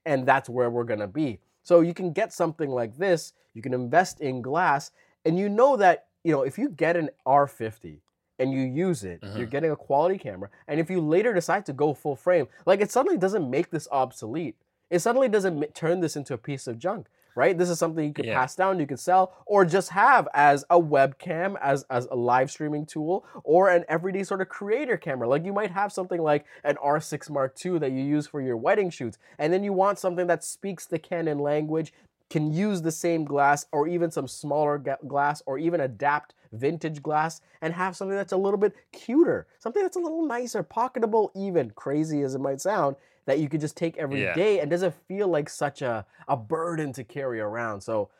and 0.07 0.26
that's 0.26 0.48
where 0.48 0.70
we're 0.70 0.85
gonna 0.85 1.09
be. 1.09 1.40
So 1.62 1.81
you 1.81 1.94
can 1.94 2.12
get 2.12 2.33
something 2.33 2.70
like 2.70 2.96
this 2.96 3.35
you 3.55 3.62
can 3.62 3.74
invest 3.74 4.20
in 4.20 4.42
glass 4.42 4.92
and 5.24 5.38
you 5.38 5.48
know 5.48 5.76
that 5.76 6.07
you 6.24 6.33
know 6.33 6.42
if 6.42 6.59
you 6.59 6.68
get 6.70 6.96
an 6.96 7.11
R50 7.26 7.98
and 8.40 8.53
you 8.53 8.62
use 8.62 9.05
it, 9.05 9.20
Uh-huh. 9.22 9.38
you're 9.38 9.46
getting 9.46 9.70
a 9.70 9.76
quality 9.76 10.18
camera. 10.18 10.48
And 10.66 10.81
if 10.81 10.90
you 10.90 11.00
later 11.00 11.33
decide 11.33 11.64
to 11.66 11.72
go 11.72 11.94
full 11.94 12.16
frame, 12.16 12.48
like 12.66 12.81
it 12.81 12.90
suddenly 12.90 13.18
doesn't 13.18 13.48
make 13.48 13.70
this 13.70 13.87
obsolete. 13.92 14.57
It 14.90 14.98
suddenly 15.00 15.29
doesn't 15.29 15.59
ma- 15.61 15.66
turn 15.74 16.00
this 16.00 16.16
into 16.16 16.35
a 16.35 16.38
piece 16.38 16.66
of 16.66 16.76
junk, 16.79 17.07
right? 17.37 17.57
This 17.57 17.70
is 17.70 17.79
something 17.79 18.05
you 18.05 18.12
could 18.12 18.24
Yeah. 18.26 18.38
pass 18.40 18.57
down, 18.57 18.81
you 18.81 18.87
could 18.88 18.98
sell, 18.98 19.33
or 19.46 19.64
just 19.64 19.90
have 19.90 20.26
as 20.35 20.64
a 20.68 20.81
webcam, 20.81 21.57
as 21.61 21.85
as 21.88 22.07
a 22.11 22.16
live 22.16 22.50
streaming 22.50 22.87
tool, 22.87 23.24
or 23.44 23.68
an 23.68 23.85
everyday 23.88 24.24
sort 24.24 24.40
of 24.40 24.48
creator 24.48 24.96
camera. 24.96 25.29
Like 25.29 25.44
you 25.44 25.53
might 25.53 25.70
have 25.70 25.92
something 25.92 26.20
like 26.20 26.44
an 26.64 26.76
R6 26.83 27.31
Mark 27.31 27.55
II 27.64 27.79
that 27.79 27.92
you 27.92 28.03
use 28.03 28.26
for 28.26 28.40
your 28.40 28.57
wedding 28.57 28.90
shoots, 28.90 29.16
and 29.38 29.53
then 29.53 29.62
you 29.62 29.72
want 29.72 29.98
something 30.00 30.26
that 30.26 30.42
speaks 30.42 30.87
the 30.87 30.98
Canon 30.98 31.38
language, 31.38 31.92
can 32.29 32.53
use 32.53 32.83
the 32.83 32.92
same 32.92 33.24
glass, 33.24 33.66
or 33.72 33.87
even 33.87 34.11
some 34.11 34.26
smaller 34.29 34.79
glass, 35.07 35.40
or 35.46 35.57
even 35.59 35.81
adapt 35.81 36.35
vintage 36.52 37.02
glass 37.02 37.40
and 37.60 37.74
have 37.74 37.96
something 37.96 38.16
that's 38.16 38.32
a 38.32 38.36
little 38.36 38.58
bit 38.58 38.74
cuter, 38.92 39.46
something 39.58 39.82
that's 39.82 39.96
a 39.96 40.00
little 40.00 40.26
nicer, 40.26 40.62
pocketable, 40.62 41.30
even 41.34 41.70
crazy 41.70 42.22
as 42.22 42.34
it 42.34 42.40
might 42.40 42.60
sound, 42.60 42.96
that 43.26 43.38
you 43.38 43.48
could 43.48 43.60
just 43.60 43.76
take 43.76 43.96
every 43.96 44.20
day 44.34 44.56
Yeah. 44.56 44.62
and 44.62 44.70
doesn't 44.70 44.94
feel 45.06 45.28
like 45.28 45.48
such 45.48 45.82
a, 45.82 46.04
a 46.26 46.36
burden 46.36 46.92
to 46.94 47.04
carry 47.04 47.40
around. 47.40 47.82
So 47.82 48.10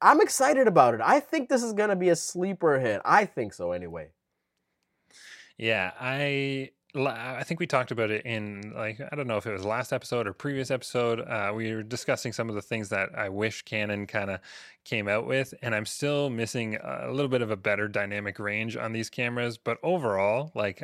I'm 0.00 0.20
excited 0.20 0.68
about 0.68 0.94
it. 0.94 1.00
I 1.02 1.18
think 1.20 1.48
this 1.48 1.62
is 1.62 1.72
going 1.72 1.90
to 1.90 1.96
be 1.96 2.08
a 2.10 2.16
sleeper 2.16 2.78
hit. 2.78 3.00
I 3.04 3.24
think 3.24 3.52
so 3.52 3.72
anyway. 3.72 4.08
Yeah, 5.56 5.90
I 5.98 6.70
I 6.94 7.42
think 7.44 7.60
we 7.60 7.66
talked 7.66 7.90
about 7.90 8.10
it 8.10 8.24
in 8.24 8.72
like 8.74 8.98
I 9.12 9.14
don't 9.14 9.26
know 9.26 9.36
if 9.36 9.46
it 9.46 9.52
was 9.52 9.64
last 9.64 9.92
episode 9.92 10.26
or 10.26 10.32
previous 10.32 10.70
episode. 10.70 11.20
Uh, 11.20 11.52
we 11.54 11.74
were 11.74 11.82
discussing 11.82 12.32
some 12.32 12.48
of 12.48 12.54
the 12.54 12.62
things 12.62 12.88
that 12.88 13.10
I 13.16 13.28
wish 13.28 13.62
Canon 13.62 14.06
kind 14.06 14.30
of 14.30 14.40
came 14.84 15.06
out 15.06 15.26
with, 15.26 15.52
and 15.60 15.74
I'm 15.74 15.84
still 15.84 16.30
missing 16.30 16.76
a 16.76 17.10
little 17.10 17.28
bit 17.28 17.42
of 17.42 17.50
a 17.50 17.56
better 17.56 17.88
dynamic 17.88 18.38
range 18.38 18.76
on 18.76 18.92
these 18.92 19.10
cameras. 19.10 19.58
But 19.58 19.78
overall, 19.82 20.50
like 20.54 20.82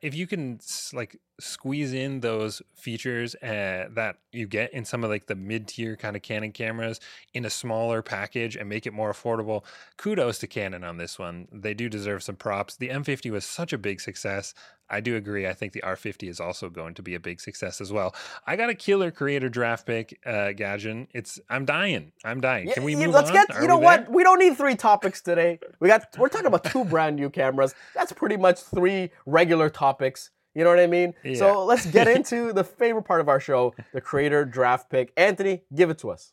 if 0.00 0.14
you 0.14 0.26
can 0.26 0.58
like 0.94 1.20
squeeze 1.42 1.92
in 1.92 2.20
those 2.20 2.62
features 2.74 3.34
uh, 3.36 3.88
that 3.90 4.16
you 4.32 4.46
get 4.46 4.72
in 4.72 4.84
some 4.84 5.04
of 5.04 5.10
like 5.10 5.26
the 5.26 5.34
mid 5.34 5.68
tier 5.68 5.96
kind 5.96 6.16
of 6.16 6.22
Canon 6.22 6.52
cameras 6.52 7.00
in 7.34 7.44
a 7.44 7.50
smaller 7.50 8.02
package 8.02 8.56
and 8.56 8.68
make 8.68 8.86
it 8.86 8.92
more 8.92 9.12
affordable, 9.12 9.64
kudos 9.96 10.38
to 10.38 10.46
Canon 10.46 10.84
on 10.84 10.96
this 10.96 11.18
one. 11.18 11.48
They 11.52 11.74
do 11.74 11.88
deserve 11.88 12.22
some 12.22 12.36
props. 12.36 12.76
The 12.76 12.88
M50 12.88 13.30
was 13.30 13.44
such 13.44 13.72
a 13.72 13.78
big 13.78 14.00
success. 14.00 14.54
I 14.88 15.00
do 15.00 15.16
agree. 15.16 15.46
I 15.46 15.54
think 15.54 15.72
the 15.72 15.80
R50 15.80 16.28
is 16.28 16.38
also 16.38 16.68
going 16.68 16.94
to 16.94 17.02
be 17.02 17.14
a 17.14 17.20
big 17.20 17.40
success 17.40 17.80
as 17.80 17.90
well. 17.92 18.14
I 18.46 18.56
got 18.56 18.68
a 18.68 18.74
killer 18.74 19.10
creator 19.10 19.48
draft 19.48 19.86
pick, 19.86 20.18
uh, 20.26 20.52
Gadgen. 20.52 21.06
It's 21.14 21.40
I'm 21.48 21.64
dying. 21.64 22.12
I'm 22.24 22.40
dying. 22.42 22.70
Can 22.70 22.84
we 22.84 22.94
Yeah, 22.94 23.06
move 23.06 23.14
let's 23.14 23.30
on? 23.30 23.34
get 23.36 23.56
Are 23.56 23.62
you 23.62 23.68
know 23.68 23.78
we 23.78 23.84
what? 23.84 24.10
We 24.12 24.22
don't 24.22 24.38
need 24.38 24.56
three 24.56 24.76
topics 24.76 25.22
today. 25.22 25.58
We 25.80 25.88
got 25.88 26.06
we're 26.18 26.28
talking 26.28 26.46
about 26.46 26.64
two 26.64 26.84
brand 26.84 27.16
new 27.16 27.30
cameras. 27.30 27.74
That's 27.94 28.12
pretty 28.12 28.36
much 28.36 28.60
three 28.60 29.10
regular 29.24 29.70
topics. 29.70 30.30
You 30.54 30.64
know 30.64 30.70
what 30.70 30.80
I 30.80 30.86
mean? 30.86 31.14
Yeah. 31.24 31.36
So 31.36 31.64
let's 31.64 31.86
get 31.86 32.08
into 32.16 32.52
the 32.52 32.64
favorite 32.64 33.04
part 33.04 33.20
of 33.20 33.28
our 33.28 33.40
show, 33.40 33.74
the 33.92 34.00
creator 34.00 34.44
draft 34.44 34.90
pick. 34.90 35.12
Anthony, 35.16 35.62
give 35.74 35.90
it 35.90 35.98
to 35.98 36.10
us. 36.10 36.32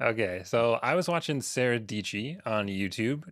Okay, 0.00 0.42
so 0.44 0.78
I 0.82 0.94
was 0.94 1.08
watching 1.08 1.40
Sara 1.40 1.80
Dietschy 1.80 2.38
on 2.46 2.68
YouTube, 2.68 3.24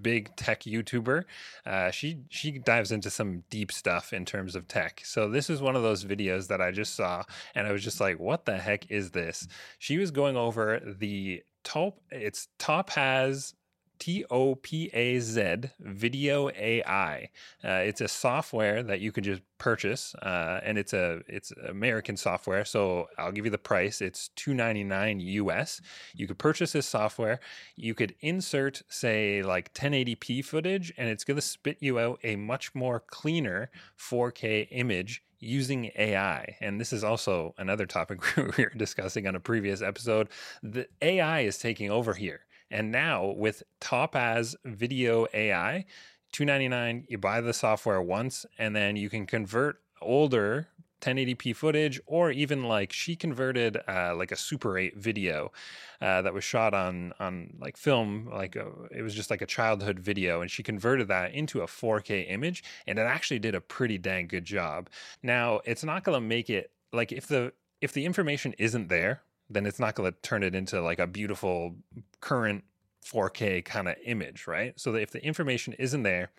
big 0.00 0.34
tech 0.36 0.60
YouTuber. 0.60 1.24
Uh, 1.66 1.90
she 1.90 2.18
she 2.28 2.52
dives 2.52 2.92
into 2.92 3.10
some 3.10 3.42
deep 3.50 3.72
stuff 3.72 4.12
in 4.12 4.24
terms 4.24 4.54
of 4.54 4.68
tech. 4.68 5.02
So 5.04 5.28
this 5.28 5.50
is 5.50 5.60
one 5.60 5.74
of 5.74 5.82
those 5.82 6.04
videos 6.04 6.46
that 6.48 6.60
I 6.60 6.70
just 6.70 6.94
saw, 6.94 7.24
and 7.54 7.66
I 7.66 7.72
was 7.72 7.82
just 7.82 8.00
like, 8.00 8.20
"What 8.20 8.44
the 8.44 8.58
heck 8.58 8.90
is 8.90 9.10
this?" 9.10 9.48
She 9.78 9.98
was 9.98 10.12
going 10.12 10.36
over 10.36 10.80
the 10.84 11.42
top. 11.64 11.98
It's 12.10 12.48
Topaz. 12.58 13.54
T 13.98 14.24
O 14.30 14.54
P 14.56 14.90
A 14.92 15.18
Z 15.20 15.70
Video 15.80 16.50
AI. 16.50 17.30
Uh, 17.64 17.68
it's 17.68 18.00
a 18.00 18.08
software 18.08 18.82
that 18.82 19.00
you 19.00 19.12
can 19.12 19.24
just 19.24 19.42
purchase, 19.58 20.14
uh, 20.16 20.60
and 20.62 20.78
it's 20.78 20.92
a 20.92 21.20
it's 21.28 21.52
American 21.68 22.16
software. 22.16 22.64
So 22.64 23.08
I'll 23.18 23.32
give 23.32 23.44
you 23.44 23.50
the 23.50 23.58
price. 23.58 24.00
It's 24.00 24.28
two 24.28 24.54
ninety 24.54 24.84
nine 24.84 25.20
US. 25.20 25.80
You 26.14 26.26
could 26.26 26.38
purchase 26.38 26.72
this 26.72 26.86
software. 26.86 27.40
You 27.76 27.94
could 27.94 28.14
insert, 28.20 28.82
say, 28.88 29.42
like 29.42 29.72
1080p 29.74 30.44
footage, 30.44 30.92
and 30.96 31.08
it's 31.08 31.24
going 31.24 31.36
to 31.36 31.42
spit 31.42 31.78
you 31.80 31.98
out 31.98 32.20
a 32.22 32.36
much 32.36 32.74
more 32.74 33.00
cleaner 33.00 33.70
4K 33.98 34.68
image 34.70 35.22
using 35.38 35.90
AI. 35.96 36.56
And 36.60 36.80
this 36.80 36.92
is 36.92 37.04
also 37.04 37.54
another 37.58 37.86
topic 37.86 38.36
we 38.36 38.64
were 38.64 38.72
discussing 38.76 39.26
on 39.26 39.34
a 39.34 39.40
previous 39.40 39.82
episode. 39.82 40.28
The 40.62 40.88
AI 41.02 41.40
is 41.40 41.58
taking 41.58 41.90
over 41.90 42.14
here. 42.14 42.40
And 42.70 42.90
now 42.90 43.34
with 43.36 43.62
Topaz 43.80 44.56
Video 44.64 45.26
AI, 45.32 45.84
299 46.32 47.04
you 47.08 47.16
buy 47.16 47.40
the 47.40 47.52
software 47.52 48.02
once 48.02 48.44
and 48.58 48.74
then 48.74 48.96
you 48.96 49.08
can 49.08 49.24
convert 49.24 49.80
older 50.02 50.68
1080p 51.00 51.54
footage 51.54 52.00
or 52.06 52.30
even 52.30 52.64
like 52.64 52.92
she 52.92 53.14
converted 53.14 53.78
uh, 53.86 54.14
like 54.16 54.32
a 54.32 54.36
super 54.36 54.78
8 54.78 54.96
video 54.96 55.52
uh, 56.00 56.22
that 56.22 56.32
was 56.32 56.42
shot 56.42 56.74
on 56.74 57.12
on 57.20 57.54
like 57.60 57.76
film 57.76 58.28
like 58.32 58.56
a, 58.56 58.66
it 58.90 59.02
was 59.02 59.14
just 59.14 59.30
like 59.30 59.42
a 59.42 59.46
childhood 59.46 60.00
video 60.00 60.40
and 60.40 60.50
she 60.50 60.62
converted 60.62 61.08
that 61.08 61.32
into 61.32 61.60
a 61.60 61.66
4k 61.66 62.30
image 62.30 62.64
and 62.86 62.98
it 62.98 63.02
actually 63.02 63.38
did 63.38 63.54
a 63.54 63.60
pretty 63.60 63.98
dang 63.98 64.26
good 64.26 64.44
job. 64.44 64.88
Now 65.22 65.60
it's 65.64 65.84
not 65.84 66.04
going 66.04 66.16
to 66.16 66.26
make 66.26 66.48
it 66.50 66.70
like 66.92 67.12
if 67.12 67.26
the 67.26 67.52
if 67.80 67.92
the 67.92 68.06
information 68.06 68.54
isn't 68.58 68.88
there 68.88 69.22
then 69.50 69.66
it's 69.66 69.78
not 69.78 69.94
going 69.94 70.10
to 70.10 70.18
turn 70.22 70.42
it 70.42 70.54
into 70.54 70.80
like 70.80 70.98
a 70.98 71.06
beautiful 71.06 71.76
current 72.20 72.64
4k 73.04 73.64
kind 73.64 73.88
of 73.88 73.96
image 74.04 74.46
right? 74.46 74.78
So 74.78 74.94
if 74.94 75.10
the 75.10 75.24
information 75.24 75.74
isn't 75.74 76.02
there 76.02 76.30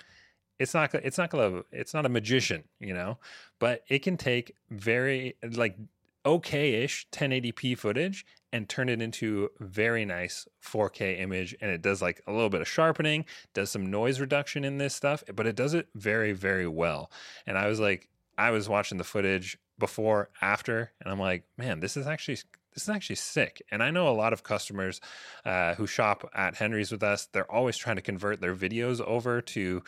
it's 0.57 0.73
not 0.73 0.93
it's 0.95 1.17
not 1.17 1.29
gonna 1.29 1.63
it's 1.71 1.93
not 1.93 2.05
a 2.05 2.09
magician 2.09 2.63
you 2.79 2.93
know? 2.93 3.17
But 3.59 3.83
it 3.89 3.99
can 3.99 4.17
take 4.17 4.55
very 4.69 5.35
like 5.43 5.77
okay-ish 6.25 7.07
1080p 7.11 7.77
footage 7.77 8.25
and 8.51 8.67
turn 8.67 8.89
it 8.89 9.01
into 9.01 9.49
very 9.59 10.05
nice 10.05 10.47
4k 10.63 11.19
image 11.19 11.55
and 11.61 11.69
it 11.69 11.81
does 11.81 12.01
like 12.01 12.21
a 12.25 12.31
little 12.31 12.49
bit 12.49 12.61
of 12.61 12.67
sharpening 12.67 13.25
does 13.53 13.69
some 13.69 13.91
noise 13.91 14.19
reduction 14.19 14.63
in 14.63 14.77
this 14.77 14.95
stuff 14.95 15.23
but 15.35 15.45
it 15.45 15.55
does 15.55 15.73
it 15.73 15.87
very 15.93 16.31
very 16.31 16.67
well. 16.67 17.11
And 17.45 17.57
i 17.57 17.67
was 17.67 17.79
like 17.79 18.09
i 18.37 18.49
was 18.51 18.67
watching 18.67 18.97
the 18.97 19.03
footage 19.03 19.57
before 19.77 20.29
after 20.41 20.93
and 21.01 21.11
i'm 21.11 21.19
like 21.19 21.43
man 21.57 21.79
this 21.79 21.97
is 21.97 22.07
actually 22.07 22.37
this 22.75 22.83
is 22.83 22.89
actually 22.89 23.15
sick. 23.15 23.63
And 23.71 23.81
I 23.81 23.89
know 23.89 24.09
a 24.09 24.11
lot 24.11 24.33
of 24.33 24.43
customers 24.43 24.99
uh, 25.45 25.75
who 25.75 25.87
shop 25.87 26.29
at 26.35 26.55
Henry's 26.55 26.91
with 26.91 27.03
us, 27.03 27.27
they're 27.31 27.49
always 27.49 27.77
trying 27.77 27.95
to 27.95 28.01
convert 28.01 28.41
their 28.41 28.55
videos 28.55 28.99
over 29.01 29.41
to, 29.41 29.81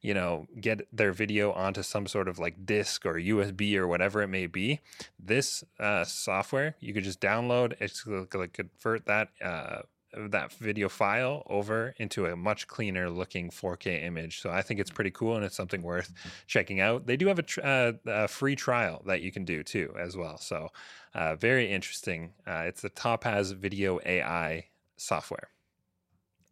you 0.00 0.14
know, 0.14 0.46
get 0.58 0.88
their 0.90 1.12
video 1.12 1.52
onto 1.52 1.82
some 1.82 2.06
sort 2.06 2.28
of 2.28 2.38
like 2.38 2.64
disk 2.64 3.04
or 3.04 3.14
USB 3.14 3.76
or 3.76 3.86
whatever 3.86 4.22
it 4.22 4.28
may 4.28 4.46
be. 4.46 4.80
This 5.18 5.62
uh, 5.78 6.04
software, 6.04 6.76
you 6.80 6.94
could 6.94 7.04
just 7.04 7.20
download, 7.20 7.74
it's 7.78 8.06
like 8.06 8.54
convert 8.54 9.06
that. 9.06 9.28
Uh, 9.42 9.82
that 10.12 10.52
video 10.54 10.88
file 10.88 11.44
over 11.48 11.94
into 11.98 12.26
a 12.26 12.34
much 12.34 12.66
cleaner 12.66 13.08
looking 13.08 13.50
4K 13.50 14.02
image. 14.04 14.40
So 14.40 14.50
I 14.50 14.62
think 14.62 14.80
it's 14.80 14.90
pretty 14.90 15.10
cool 15.10 15.36
and 15.36 15.44
it's 15.44 15.56
something 15.56 15.82
worth 15.82 16.12
checking 16.46 16.80
out. 16.80 17.06
They 17.06 17.16
do 17.16 17.28
have 17.28 17.38
a, 17.38 17.42
tr- 17.42 17.60
uh, 17.62 17.92
a 18.06 18.28
free 18.28 18.56
trial 18.56 19.02
that 19.06 19.22
you 19.22 19.30
can 19.30 19.44
do 19.44 19.62
too, 19.62 19.94
as 19.98 20.16
well. 20.16 20.36
So 20.38 20.70
uh, 21.14 21.34
very 21.36 21.70
interesting. 21.70 22.32
Uh, 22.46 22.64
it's 22.66 22.82
the 22.82 22.88
Topaz 22.88 23.52
Video 23.52 24.00
AI 24.04 24.66
software. 24.96 25.48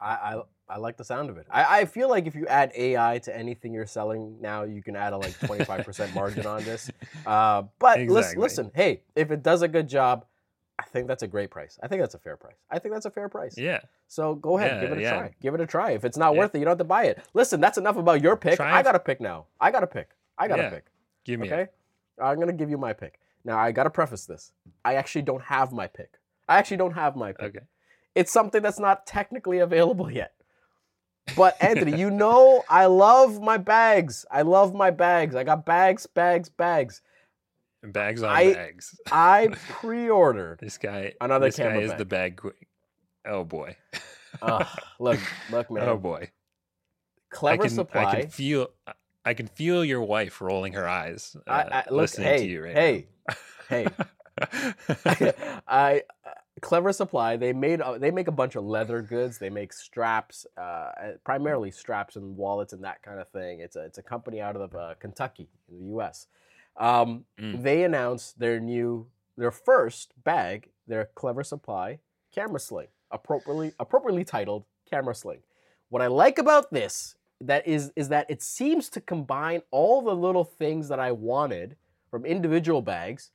I, 0.01 0.07
I, 0.15 0.43
I 0.69 0.77
like 0.79 0.97
the 0.97 1.05
sound 1.05 1.31
of 1.31 1.37
it. 1.39 1.47
I, 1.51 1.81
I 1.81 1.85
feel 1.85 2.09
like 2.09 2.27
if 2.27 2.35
you 2.35 2.47
add 2.47 2.73
AI 2.77 3.19
to 3.25 3.37
anything 3.37 3.73
you're 3.73 3.87
selling 3.87 4.41
now, 4.41 4.63
you 4.65 4.83
can 4.83 4.95
add 4.97 5.13
a 5.13 5.17
like 5.19 5.39
25% 5.41 6.13
margin 6.15 6.47
on 6.47 6.65
this. 6.65 6.91
Uh, 7.27 7.65
but 7.79 7.99
Exactly. 7.99 8.15
listen, 8.15 8.41
listen, 8.41 8.71
hey, 8.75 9.03
if 9.15 9.31
it 9.31 9.43
does 9.43 9.61
a 9.61 9.69
good 9.69 9.87
job, 9.87 10.25
I 10.79 10.85
think 10.85 11.09
that's 11.09 11.23
a 11.23 11.27
great 11.27 11.51
price. 11.51 11.79
I 11.83 11.87
think 11.89 12.01
that's 12.01 12.15
a 12.15 12.19
fair 12.19 12.39
price. 12.39 12.57
I 12.71 12.79
think 12.79 12.95
that's 12.95 13.05
a 13.05 13.11
fair 13.11 13.29
price. 13.29 13.59
Yeah. 13.59 13.81
So 14.07 14.35
go 14.37 14.57
ahead, 14.57 14.77
Yeah, 14.77 14.81
give 14.81 14.93
it 14.93 14.99
a 14.99 15.03
yeah. 15.03 15.11
try. 15.11 15.35
Give 15.43 15.53
it 15.53 15.61
a 15.61 15.67
try. 15.67 15.91
If 15.91 16.07
it's 16.07 16.17
not 16.17 16.33
Yeah. 16.33 16.39
worth 16.39 16.55
it, 16.55 16.59
you 16.61 16.65
don't 16.65 16.73
have 16.73 16.79
to 16.79 16.85
buy 16.85 17.05
it. 17.05 17.23
Listen, 17.35 17.61
that's 17.61 17.77
enough 17.77 17.99
about 17.99 18.23
your 18.23 18.35
pick. 18.37 18.57
Try 18.57 18.79
I 18.79 18.83
got 18.83 18.93
to 18.93 18.99
pick 18.99 19.21
now. 19.21 19.45
I 19.61 19.71
got 19.71 19.81
to 19.81 19.87
pick. 19.87 20.11
I 20.39 20.49
got 20.49 20.57
Yeah. 20.57 20.71
pick. 20.71 20.87
Give 21.25 21.39
me 21.39 21.49
Okay? 21.49 21.63
it. 21.63 21.75
I'm 22.23 22.39
gonna 22.41 22.53
give 22.55 22.71
you 22.71 22.79
my 22.79 22.95
pick. 22.95 23.21
Now 23.45 23.59
I 23.59 23.73
gotta 23.73 23.91
preface 23.91 24.27
this. 24.27 24.53
I 24.85 24.95
actually 24.95 25.23
don't 25.23 25.45
have 25.45 25.73
my 25.73 25.87
pick. 25.87 26.15
I 26.49 26.59
actually 26.59 26.79
don't 26.79 26.95
have 26.95 27.17
my 27.17 27.33
pick. 27.33 27.57
Okay. 27.57 27.67
It's 28.15 28.33
something 28.33 28.63
that's 28.63 28.79
not 28.81 29.07
technically 29.07 29.59
available 29.59 30.11
yet. 30.11 30.33
But 31.37 31.57
Anthony, 31.63 31.99
you 31.99 32.11
know 32.11 32.63
I 32.71 32.87
love 32.87 33.39
my 33.43 33.59
bags. 33.59 34.25
I 34.31 34.41
love 34.43 34.75
my 34.75 34.91
bags. 34.91 35.35
I 35.35 35.45
got 35.45 35.67
bags, 35.67 36.07
bags, 36.07 36.49
bags. 36.49 37.03
Bags 37.83 38.23
on 38.23 38.31
I- 38.35 38.55
bags. 38.55 38.99
I 39.13 39.49
pre-ordered. 39.69 40.59
This 40.61 40.79
guy. 40.79 41.13
Another 41.21 41.47
this 41.49 41.59
guy 41.59 41.77
is 41.81 41.91
bag. 41.91 41.99
the 41.99 42.05
bag. 42.07 42.37
que- 42.41 42.55
Oh 43.27 43.45
boy. 43.45 43.77
Ugh, 44.41 44.67
look, 44.99 45.21
look, 45.53 45.71
man. 45.71 45.87
Oh 45.89 45.99
boy. 45.99 46.31
Clever 47.31 47.63
I 47.65 47.67
can, 47.67 47.75
supply. 47.75 48.05
I 48.05 48.21
can 48.23 48.31
feel. 48.31 48.69
I 49.29 49.35
can 49.35 49.47
feel 49.47 49.85
your 49.85 50.01
wife 50.01 50.41
rolling 50.41 50.73
her 50.73 50.89
eyes. 50.89 51.37
Uh, 51.47 51.51
I, 51.51 51.61
I, 51.61 51.85
look, 51.91 52.01
listening 52.01 52.29
hey, 52.29 52.39
to 52.39 52.47
you 52.47 52.65
right 52.65 52.75
hey, 52.75 53.07
hey. 53.69 53.87
now. 53.99 54.07
I 55.69 56.03
uh, 56.25 56.31
clever 56.63 56.95
supply. 56.95 57.37
They 57.37 57.53
made 57.53 57.83
uh, 57.83 57.99
they 57.99 58.11
make 58.11 58.27
a 58.29 58.33
bunch 58.33 58.57
of 58.57 58.65
leather 58.65 59.03
goods. 59.03 59.39
They 59.39 59.51
make 59.51 59.75
straps, 59.75 60.47
uh, 60.57 60.93
primarily 61.25 61.71
straps 61.71 62.17
and 62.17 62.39
wallets 62.39 62.73
and 62.73 62.83
that 62.85 63.03
kind 63.03 63.21
of 63.21 63.29
thing. 63.29 63.61
It's 63.61 63.77
a 63.77 63.85
it's 63.85 63.99
a 63.99 64.03
company 64.03 64.41
out 64.41 64.57
of 64.57 64.75
uh, 64.75 64.95
Kentucky 64.99 65.51
in 65.69 65.79
the 65.79 65.85
U.S. 65.89 66.27
Um, 66.79 67.27
Mm. 67.39 67.63
They 67.63 67.85
announced 67.85 68.39
their 68.39 68.61
new 68.61 69.09
their 69.37 69.51
first 69.51 70.15
bag, 70.25 70.71
their 70.87 71.11
clever 71.15 71.45
supply 71.45 71.99
camera 72.35 72.61
sling, 72.61 72.89
appropriately 73.11 73.73
appropriately 73.79 74.25
titled 74.25 74.65
camera 74.91 75.15
sling. 75.15 75.41
What 75.91 76.01
I 76.01 76.07
like 76.07 76.39
about 76.39 76.73
this 76.73 77.18
that 77.41 77.67
is 77.67 77.93
is 77.97 78.09
that 78.09 78.27
it 78.29 78.43
seems 78.43 78.89
to 78.91 79.01
combine 79.01 79.63
all 79.71 80.03
the 80.03 80.15
little 80.15 80.45
things 80.45 80.89
that 80.89 80.99
I 80.99 81.13
wanted 81.13 81.77
from 82.11 82.25
individual 82.27 82.83
bags 82.83 83.31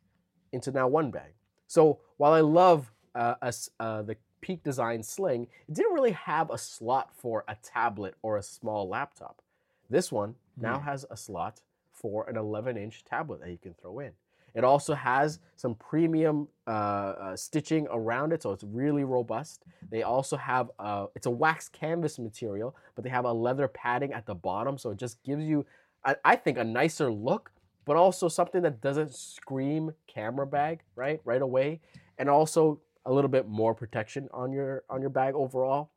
into 0.51 0.71
now 0.71 0.87
one 0.87 1.11
bag. 1.11 1.33
So 1.67 1.99
while 2.17 2.33
I 2.33 2.41
love 2.41 2.91
uh, 3.15 3.35
a 3.41 3.53
uh, 3.79 4.01
the 4.01 4.17
Peak 4.41 4.63
Design 4.63 5.03
Sling, 5.03 5.47
it 5.67 5.73
didn't 5.75 5.93
really 5.93 6.11
have 6.11 6.49
a 6.51 6.57
slot 6.57 7.11
for 7.15 7.45
a 7.47 7.55
tablet 7.63 8.15
or 8.21 8.37
a 8.37 8.43
small 8.43 8.89
laptop. 8.89 9.41
This 9.89 10.11
one 10.11 10.35
now 10.57 10.79
Hmm. 10.79 10.85
has 10.85 11.05
a 11.09 11.15
slot 11.17 11.61
for 11.91 12.27
an 12.29 12.35
11 12.35 12.75
inch 12.75 13.05
tablet 13.05 13.39
that 13.39 13.49
you 13.51 13.57
can 13.57 13.73
throw 13.73 13.99
in. 13.99 14.11
It 14.55 14.63
also 14.63 14.93
has 14.93 15.39
some 15.55 15.75
premium 15.75 16.47
uh, 16.67 16.69
uh, 16.69 17.35
stitching 17.35 17.87
around 17.89 18.33
it, 18.33 18.43
so 18.43 18.51
it's 18.51 18.63
really 18.63 19.03
robust. 19.03 19.63
They 19.89 20.03
also 20.03 20.37
have 20.37 20.69
uh, 20.77 21.07
it's 21.15 21.25
a 21.25 21.31
wax 21.31 21.69
canvas 21.69 22.19
material, 22.19 22.75
but 22.95 23.03
they 23.03 23.09
have 23.09 23.25
a 23.25 23.33
leather 23.33 23.67
padding 23.67 24.13
at 24.13 24.25
the 24.25 24.35
bottom, 24.35 24.77
so 24.77 24.91
it 24.91 24.97
just 24.97 25.23
gives 25.23 25.43
you, 25.43 25.65
I, 26.05 26.15
I 26.23 26.35
think, 26.35 26.57
a 26.57 26.63
nicer 26.63 27.11
look, 27.11 27.51
but 27.85 27.95
also 27.95 28.27
something 28.27 28.61
that 28.61 28.79
doesn't 28.79 29.13
scream 29.13 29.93
camera 30.07 30.45
bag 30.45 30.81
right 30.95 31.19
right 31.25 31.41
away, 31.41 31.81
and 32.17 32.29
also 32.29 32.79
a 33.05 33.11
little 33.11 33.29
bit 33.29 33.47
more 33.47 33.73
protection 33.73 34.29
on 34.33 34.51
your 34.51 34.83
on 34.89 35.01
your 35.01 35.09
bag 35.09 35.33
overall. 35.33 35.91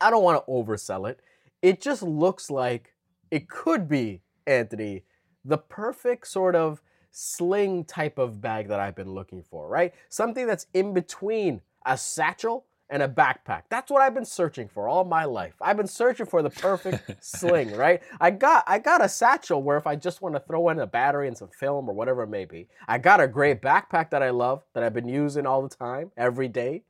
I 0.00 0.10
don't 0.10 0.22
want 0.22 0.44
to 0.44 0.50
oversell 0.50 1.10
it. 1.10 1.20
It 1.62 1.80
just 1.80 2.02
looks 2.02 2.50
like 2.50 2.94
it 3.30 3.48
could 3.48 3.88
be 3.88 4.22
Anthony, 4.46 5.02
the 5.44 5.58
perfect 5.58 6.28
sort 6.28 6.54
of 6.54 6.80
sling 7.16 7.82
type 7.84 8.18
of 8.18 8.42
bag 8.42 8.68
that 8.68 8.78
I've 8.78 8.94
been 8.94 9.14
looking 9.14 9.42
for, 9.42 9.68
right? 9.68 9.94
Something 10.10 10.46
that's 10.46 10.66
in 10.74 10.92
between 10.92 11.62
a 11.86 11.96
satchel 11.96 12.66
and 12.90 13.02
a 13.02 13.08
backpack. 13.08 13.62
That's 13.70 13.90
what 13.90 14.02
I've 14.02 14.14
been 14.14 14.26
searching 14.26 14.68
for 14.68 14.86
all 14.86 15.02
my 15.02 15.24
life. 15.24 15.54
I've 15.60 15.78
been 15.78 15.86
searching 15.86 16.26
for 16.26 16.42
the 16.42 16.50
perfect 16.50 17.10
sling, 17.24 17.72
right? 17.72 18.02
I 18.20 18.30
got 18.30 18.64
I 18.66 18.78
got 18.78 19.02
a 19.02 19.08
satchel 19.08 19.62
where 19.62 19.78
if 19.78 19.86
I 19.86 19.96
just 19.96 20.20
want 20.20 20.34
to 20.34 20.40
throw 20.40 20.68
in 20.68 20.78
a 20.78 20.86
battery 20.86 21.26
and 21.26 21.36
some 21.36 21.48
film 21.48 21.88
or 21.88 21.94
whatever 21.94 22.22
it 22.22 22.28
may 22.28 22.44
be. 22.44 22.68
I 22.86 22.98
got 22.98 23.20
a 23.20 23.26
great 23.26 23.62
backpack 23.62 24.10
that 24.10 24.22
I 24.22 24.30
love 24.30 24.62
that 24.74 24.82
I've 24.84 24.94
been 24.94 25.08
using 25.08 25.46
all 25.46 25.62
the 25.62 25.74
time, 25.74 26.12
every 26.18 26.48
day. 26.48 26.82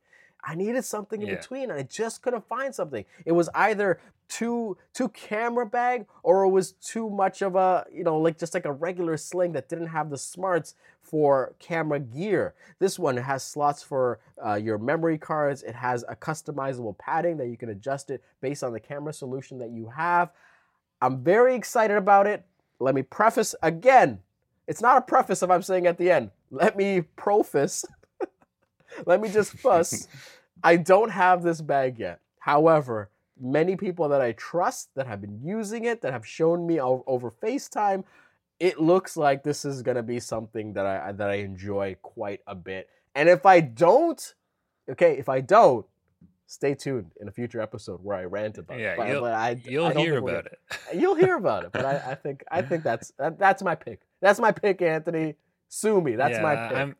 I 0.47 0.55
needed 0.55 0.85
something 0.85 1.21
in 1.21 1.27
Yeah. 1.27 1.35
between 1.35 1.63
and 1.69 1.73
I 1.73 1.83
just 1.83 2.21
couldn't 2.21 2.47
find 2.47 2.73
something. 2.73 3.03
It 3.25 3.33
was 3.33 3.49
either 3.53 3.99
too 4.29 4.77
too 4.93 5.09
camera 5.09 5.65
bag 5.65 6.05
or 6.23 6.43
it 6.43 6.49
was 6.49 6.71
too 6.73 7.09
much 7.09 7.41
of 7.41 7.55
a, 7.55 7.85
you 7.91 8.03
know, 8.03 8.17
like 8.17 8.37
just 8.37 8.53
like 8.53 8.65
a 8.65 8.71
regular 8.71 9.17
sling 9.17 9.51
that 9.53 9.67
didn't 9.69 9.87
have 9.87 10.09
the 10.09 10.17
smarts 10.17 10.75
for 11.01 11.53
camera 11.59 11.99
gear. 11.99 12.53
This 12.79 12.97
one 12.97 13.17
has 13.17 13.43
slots 13.43 13.83
for 13.83 14.19
uh, 14.45 14.55
your 14.55 14.77
memory 14.77 15.17
cards. 15.17 15.63
It 15.63 15.75
has 15.75 16.03
a 16.07 16.15
customizable 16.15 16.97
padding 16.97 17.37
that 17.37 17.47
you 17.47 17.57
can 17.57 17.69
adjust 17.69 18.09
it 18.09 18.23
based 18.41 18.63
on 18.63 18.71
the 18.73 18.79
camera 18.79 19.13
solution 19.13 19.59
that 19.59 19.69
you 19.71 19.89
have. 19.89 20.31
I'm 21.01 21.23
very 21.23 21.55
excited 21.55 21.97
about 21.97 22.25
it. 22.25 22.45
Let 22.79 22.95
me 22.95 23.01
preface 23.03 23.53
again. 23.61 24.19
It's 24.67 24.81
not 24.81 24.97
a 24.97 25.01
preface 25.01 25.43
if 25.43 25.49
I'm 25.49 25.61
saying 25.61 25.87
at 25.87 25.97
the 25.97 26.09
end. 26.11 26.31
Let 26.51 26.75
me 26.77 27.01
preface. 27.01 27.85
Let 29.05 29.21
me 29.21 29.29
just 29.29 29.51
fuss. 29.53 30.07
I 30.63 30.77
don't 30.77 31.09
have 31.11 31.43
this 31.43 31.61
bag 31.61 31.99
yet. 31.99 32.19
However, 32.39 33.09
many 33.39 33.75
people 33.75 34.09
that 34.09 34.21
I 34.21 34.31
trust 34.33 34.89
that 34.95 35.07
have 35.07 35.21
been 35.21 35.39
using 35.43 35.85
it, 35.85 36.01
that 36.01 36.13
have 36.13 36.25
shown 36.25 36.65
me 36.65 36.79
over 36.79 37.29
FaceTime, 37.31 38.03
it 38.59 38.79
looks 38.79 39.15
like 39.17 39.43
this 39.43 39.65
is 39.65 39.81
gonna 39.83 40.01
be 40.03 40.19
something 40.19 40.73
that 40.73 40.85
I 40.85 41.11
that 41.11 41.29
I 41.29 41.35
enjoy 41.35 41.95
quite 42.01 42.41
a 42.47 42.55
bit. 42.55 42.89
And 43.13 43.29
if 43.29 43.45
I 43.45 43.59
don't, 43.59 44.33
okay, 44.89 45.17
if 45.17 45.29
I 45.29 45.41
don't, 45.41 45.85
stay 46.47 46.73
tuned 46.73 47.11
in 47.19 47.27
a 47.27 47.31
future 47.31 47.59
episode 47.61 47.99
where 48.03 48.15
I 48.17 48.23
rant 48.23 48.57
about 48.57 48.79
Yeah, 48.79 48.93
it. 48.93 48.97
But- 48.97 49.07
you'll- 49.09 49.21
but 49.21 49.33
I, 49.33 49.61
You'll 49.65 49.85
I 49.87 49.93
hear 49.93 50.17
about 50.17 50.45
it. 50.47 50.59
You'll 50.95 51.15
hear 51.15 51.35
about 51.35 51.65
it, 51.65 51.71
but 51.73 51.85
I, 51.85 52.11
I 52.11 52.15
think 52.23 52.43
I 52.49 52.61
think 52.61 52.83
that's 52.83 53.11
that, 53.19 53.37
that's 53.37 53.61
my 53.61 53.75
pick. 53.75 54.01
That's 54.21 54.39
my 54.39 54.51
pick, 54.51 54.81
Anthony. 54.81 55.35
Sue 55.69 55.99
me. 56.01 56.15
That's 56.15 56.39
my 56.39 56.55
pick. 56.69 56.77
I'm 56.77 56.95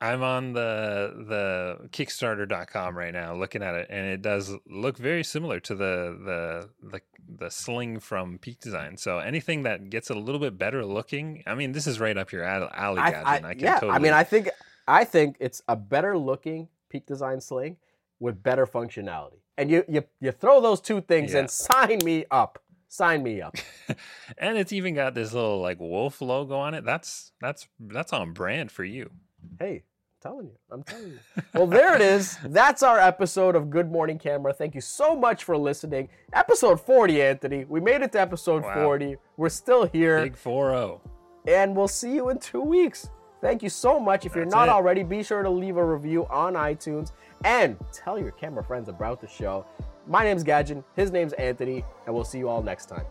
I'm 0.00 0.22
on 0.22 0.52
the 0.52 1.14
the 1.28 1.88
Kickstarter.com 1.88 2.96
right 2.96 3.12
now 3.14 3.34
looking 3.34 3.62
at 3.62 3.74
it, 3.74 3.86
and 3.88 4.06
it 4.06 4.20
does 4.20 4.52
look 4.68 4.98
very 4.98 5.24
similar 5.24 5.58
to 5.60 5.74
the 5.74 6.68
the 6.82 6.90
the 6.90 7.00
the 7.38 7.50
sling 7.50 8.00
from 8.00 8.38
Peak 8.38 8.60
Design. 8.60 8.98
So 8.98 9.18
anything 9.18 9.62
that 9.62 9.88
gets 9.88 10.10
a 10.10 10.14
little 10.14 10.40
bit 10.40 10.58
better 10.58 10.84
looking, 10.84 11.42
I 11.46 11.54
mean, 11.54 11.72
this 11.72 11.86
is 11.86 11.98
right 11.98 12.16
up 12.16 12.30
your 12.30 12.44
al- 12.44 12.70
alley. 12.74 13.00
I, 13.00 13.36
I, 13.36 13.40
can 13.40 13.58
yeah, 13.58 13.74
totally. 13.74 13.92
I 13.92 13.98
mean, 13.98 14.12
I 14.12 14.22
think 14.22 14.50
I 14.86 15.04
think 15.04 15.36
it's 15.40 15.62
a 15.66 15.76
better 15.76 16.18
looking 16.18 16.68
Peak 16.90 17.06
Design 17.06 17.40
sling 17.40 17.76
with 18.20 18.42
better 18.42 18.66
functionality. 18.66 19.38
And 19.56 19.70
you 19.70 19.82
you 19.88 20.04
you 20.20 20.30
throw 20.32 20.60
those 20.60 20.80
two 20.82 21.00
things 21.00 21.32
Yeah. 21.32 21.40
and 21.40 21.50
sign 21.50 22.00
me 22.04 22.26
up. 22.30 22.62
Sign 22.88 23.22
me 23.22 23.40
up. 23.40 23.56
and 24.38 24.58
it's 24.58 24.72
even 24.72 24.94
got 24.94 25.14
this 25.14 25.32
little 25.32 25.60
like 25.60 25.80
wolf 25.80 26.20
logo 26.20 26.56
on 26.56 26.74
it. 26.74 26.84
That's 26.84 27.32
that's 27.40 27.66
that's 27.80 28.12
on 28.12 28.32
brand 28.32 28.70
for 28.70 28.84
you. 28.84 29.10
Hey, 29.58 29.82
I'm 30.24 30.30
telling 30.30 30.46
you. 30.46 30.56
I'm 30.70 30.82
telling 30.82 31.08
you. 31.08 31.18
Well, 31.54 31.66
there 31.66 31.94
it 31.94 32.00
is. 32.00 32.36
That's 32.44 32.82
our 32.82 32.98
episode 32.98 33.54
of 33.56 33.70
Good 33.70 33.90
Morning 33.90 34.18
Camera. 34.18 34.52
Thank 34.52 34.74
you 34.74 34.80
so 34.80 35.14
much 35.16 35.44
for 35.44 35.56
listening. 35.56 36.08
Episode 36.32 36.80
40, 36.80 37.22
Anthony. 37.22 37.64
We 37.64 37.80
made 37.80 38.02
it 38.02 38.12
to 38.12 38.20
episode 38.20 38.62
Wow. 38.64 38.84
40. 38.84 39.16
We're 39.36 39.48
still 39.48 39.86
here. 39.86 40.22
Big 40.22 40.36
four 40.36 40.70
zero. 40.70 41.00
and 41.46 41.76
we'll 41.76 41.88
see 41.88 42.14
you 42.14 42.28
in 42.30 42.38
two 42.38 42.60
weeks. 42.60 43.08
Thank 43.40 43.62
you 43.62 43.68
so 43.68 44.00
much. 44.00 44.24
If 44.26 44.34
you're 44.34 44.46
not 44.46 44.68
it. 44.68 44.72
already, 44.72 45.02
be 45.02 45.22
sure 45.22 45.42
to 45.42 45.50
leave 45.50 45.76
a 45.76 45.84
review 45.84 46.26
on 46.26 46.54
iTunes 46.54 47.12
and 47.44 47.76
tell 47.92 48.18
your 48.18 48.32
camera 48.32 48.64
friends 48.64 48.88
about 48.88 49.20
the 49.20 49.28
show. 49.28 49.64
My 50.06 50.24
name's 50.24 50.42
Gadget, 50.42 50.82
his 50.96 51.12
name's 51.12 51.32
Anthony, 51.34 51.84
and 52.06 52.14
we'll 52.14 52.24
see 52.24 52.38
you 52.38 52.48
all 52.48 52.62
next 52.62 52.86
time. 52.86 53.04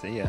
See 0.00 0.18
ya. 0.18 0.28